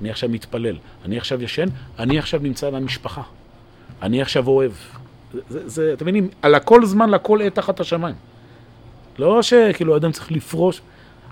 [0.00, 0.76] אני עכשיו מתפלל.
[1.04, 1.66] אני עכשיו ישן.
[1.98, 3.22] אני עכשיו נמצא במשפחה.
[4.02, 4.72] אני עכשיו אוהב.
[5.32, 6.28] זה, זה, זה אתם מבינים?
[6.42, 8.14] על הכל זמן, לכל עת תחת השמיים.
[9.18, 10.80] לא שכאילו אדם צריך לפרוש.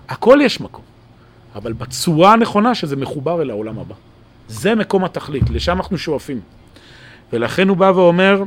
[0.09, 0.83] הכל יש מקום.
[1.55, 3.95] אבל בצורה הנכונה שזה מחובר אל העולם הבא.
[4.47, 6.39] זה מקום התכלית, לשם אנחנו שואפים.
[7.33, 8.43] ולכן הוא בא ואומר,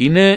[0.00, 0.34] הנה,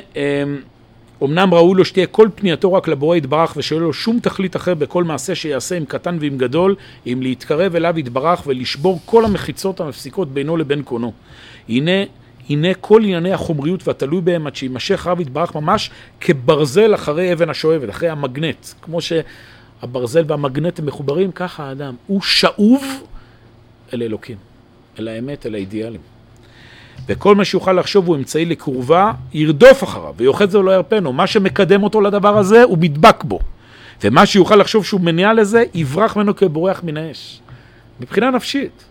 [1.23, 5.03] אמנם ראוי לו שתהיה כל פנייתו רק לבורא יתברך ושלא לו שום תכלית אחר בכל
[5.03, 6.75] מעשה שיעשה עם קטן ועם גדול,
[7.07, 11.13] אם להתקרב אליו יתברך ולשבור כל המחיצות המפסיקות בינו לבין קונו.
[11.69, 11.91] הנה,
[12.49, 15.91] הנה כל ענייני החומריות והתלוי בהם עד שימשך רב יתברך ממש
[16.21, 18.67] כברזל אחרי אבן השואבת, אחרי המגנט.
[18.81, 21.95] כמו שהברזל והמגנט הם מחוברים, ככה האדם.
[22.07, 22.83] הוא שאוב
[23.93, 24.38] אל אלוקים,
[24.99, 26.01] אל האמת, אל האידיאלים.
[27.07, 31.13] וכל מה שיוכל לחשוב הוא אמצעי לקרובה, ירדוף אחריו, ויוחד זה לא ירפנו.
[31.13, 33.39] מה שמקדם אותו לדבר הזה, הוא מדבק בו.
[34.03, 37.41] ומה שיוכל לחשוב שהוא מניע לזה, יברח ממנו כבורח מן האש.
[37.99, 38.85] מבחינה נפשית.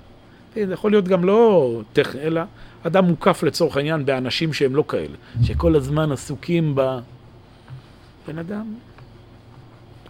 [0.54, 2.40] זה יכול להיות גם לא טכני, אלא
[2.82, 6.98] אדם מוקף לצורך העניין באנשים שהם לא כאלה, שכל הזמן עסוקים ב...
[8.28, 8.74] בן אדם,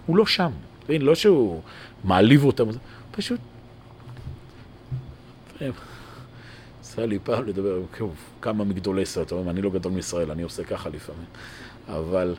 [0.07, 0.51] הוא לא שם.
[0.89, 1.61] לא שהוא
[2.05, 2.64] מעליב אותם,
[3.11, 3.41] פשוט
[6.81, 8.09] יצא לי פעם לדבר עם
[8.43, 11.27] כמה מגדולי סרטונים, אני לא גדול מישראל, אני עושה ככה לפעמים,
[11.89, 12.35] אבל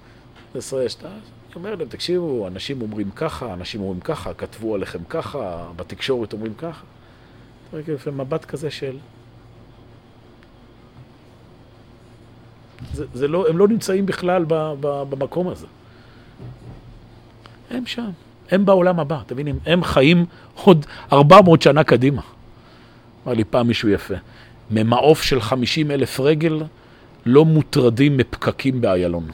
[0.55, 1.09] ישראל שאתה,
[1.55, 6.83] אומר להם, תקשיבו, אנשים אומרים ככה, אנשים אומרים ככה, כתבו עליכם ככה, בתקשורת אומרים ככה.
[7.73, 8.97] לפעמים מבט כזה של...
[12.93, 15.67] זה, זה לא, הם לא נמצאים בכלל ב, ב, במקום הזה.
[17.69, 18.09] הם שם,
[18.51, 19.59] הם בעולם הבא, אתם מבינים?
[19.65, 22.21] הם חיים עוד 400 שנה קדימה.
[23.27, 24.13] אמר לי פעם מישהו יפה,
[24.71, 26.63] ממעוף של 50 אלף רגל
[27.25, 29.27] לא מוטרדים מפקקים באיילון.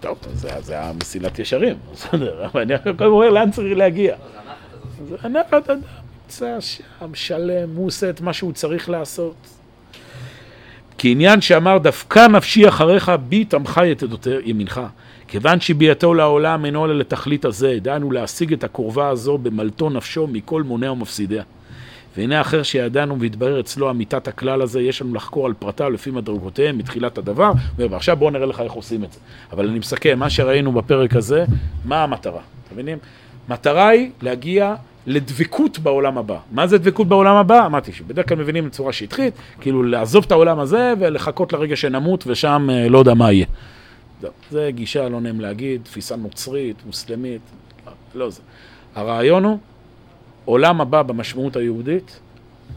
[0.00, 0.18] טוב,
[0.60, 4.16] זה, המסילת ישרים, בסדר, אבל אני הזמן אומר לאן צריך להגיע.
[5.08, 5.80] זה הנחת אדם,
[6.24, 9.57] נמצא שם, שלם, הוא עושה את מה שהוא צריך לעשות.
[10.98, 14.80] כי עניין שאמר דווקא נפשי אחריך ביט עמך יתדות ימינך.
[15.28, 20.62] כיוון שביאתו לעולם אינו אלא לתכלית הזה, דהיינו להשיג את הקרבה הזו במלטו נפשו מכל
[20.62, 21.42] מונע ומפסידיה.
[22.16, 26.78] והנה אחר שידענו והתברר אצלו אמיתת הכלל הזה, יש לנו לחקור על פרטיו לפי מדרגותיהם
[26.78, 29.18] מתחילת הדבר, ועכשיו בואו נראה לך איך עושים את זה.
[29.52, 31.44] אבל אני מסכם, מה שראינו בפרק הזה,
[31.84, 32.40] מה המטרה?
[32.66, 32.98] אתם מבינים?
[33.48, 34.74] מטרה היא להגיע
[35.08, 36.38] לדבקות בעולם הבא.
[36.52, 37.66] מה זה דבקות בעולם הבא?
[37.66, 42.68] אמרתי שבדרך כלל מבינים בצורה שטחית, כאילו לעזוב את העולם הזה ולחכות לרגע שנמות ושם
[42.72, 43.46] אה, לא יודע מה יהיה.
[44.22, 47.40] לא, זה גישה, לא נעים להגיד, תפיסה נוצרית, מוסלמית,
[48.14, 48.40] לא זה.
[48.94, 49.58] הרעיון הוא,
[50.44, 52.20] עולם הבא במשמעות היהודית,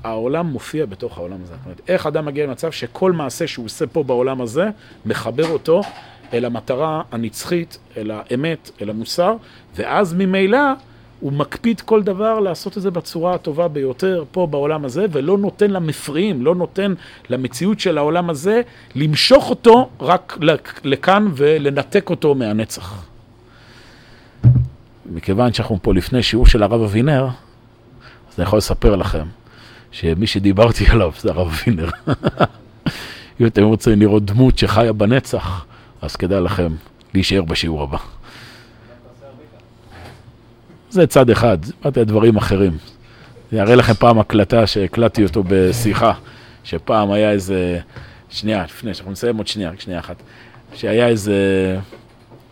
[0.04, 1.54] העולם מופיע בתוך העולם הזה.
[1.54, 4.70] זאת אומרת, איך אדם מגיע למצב שכל מעשה שהוא עושה פה בעולם הזה,
[5.06, 5.82] מחבר אותו
[6.34, 9.36] אל המטרה הנצחית, אל האמת, אל המוסר,
[9.76, 10.60] ואז ממילא
[11.22, 15.72] הוא מקפיד כל דבר לעשות את זה בצורה הטובה ביותר פה בעולם הזה, ולא נותן
[15.72, 16.94] למפריעים, לא נותן
[17.30, 18.62] למציאות של העולם הזה
[18.96, 20.38] למשוך אותו רק
[20.84, 23.06] לכאן ולנתק אותו מהנצח.
[25.06, 27.28] מכיוון שאנחנו פה לפני שיעור של הרב אבינר,
[28.30, 29.26] אז אני יכול לספר לכם
[29.92, 31.90] שמי שדיברתי עליו זה הרב אבינר.
[33.42, 35.66] אם אתם רוצים לראות דמות שחיה בנצח,
[36.02, 36.74] אז כדאי לכם
[37.14, 38.21] להישאר בשיעור הבא.
[40.92, 42.78] זה צד אחד, אמרתי על דברים אחרים.
[43.52, 46.14] אני אראה לכם פעם הקלטה שהקלטתי אותו בשיחה,
[46.64, 47.80] שפעם היה איזה,
[48.30, 50.16] שנייה, לפני שאנחנו נסיים עוד שנייה, רק שנייה אחת,
[50.76, 51.36] שהיה איזה,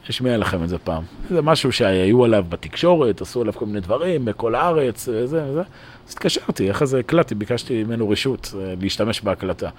[0.09, 4.25] אשמיע לכם את זה פעם, זה משהו שהיו עליו בתקשורת, עשו עליו כל מיני דברים,
[4.25, 5.61] בכל הארץ, וזה וזה,
[6.07, 9.69] אז התקשרתי, אחרי זה הקלטתי, ביקשתי ממנו רשות אה, להשתמש בהקלטה.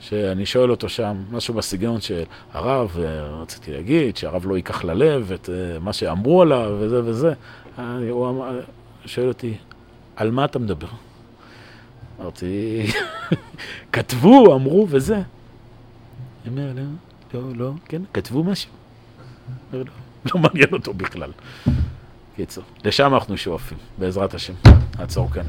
[0.00, 5.32] שאני שואל אותו שם, משהו בסגנון של הרב, אה, רציתי להגיד שהרב לא ייקח ללב
[5.34, 7.32] את אה, מה שאמרו עליו וזה וזה.
[8.10, 8.60] הוא אמר,
[9.06, 9.56] שואל אותי,
[10.16, 10.88] על מה אתה מדבר?
[12.20, 12.86] אמרתי,
[13.92, 15.16] כתבו, אמרו וזה.
[15.16, 15.24] אני
[16.46, 16.72] אומר,
[17.34, 18.70] לא, לא, לא, כן, כתבו משהו.
[19.72, 19.80] לא,
[20.34, 21.32] לא מעניין אותו בכלל.
[22.36, 24.54] קיצור, לשם אנחנו שואפים, בעזרת השם.
[24.98, 25.44] נעצור כאן.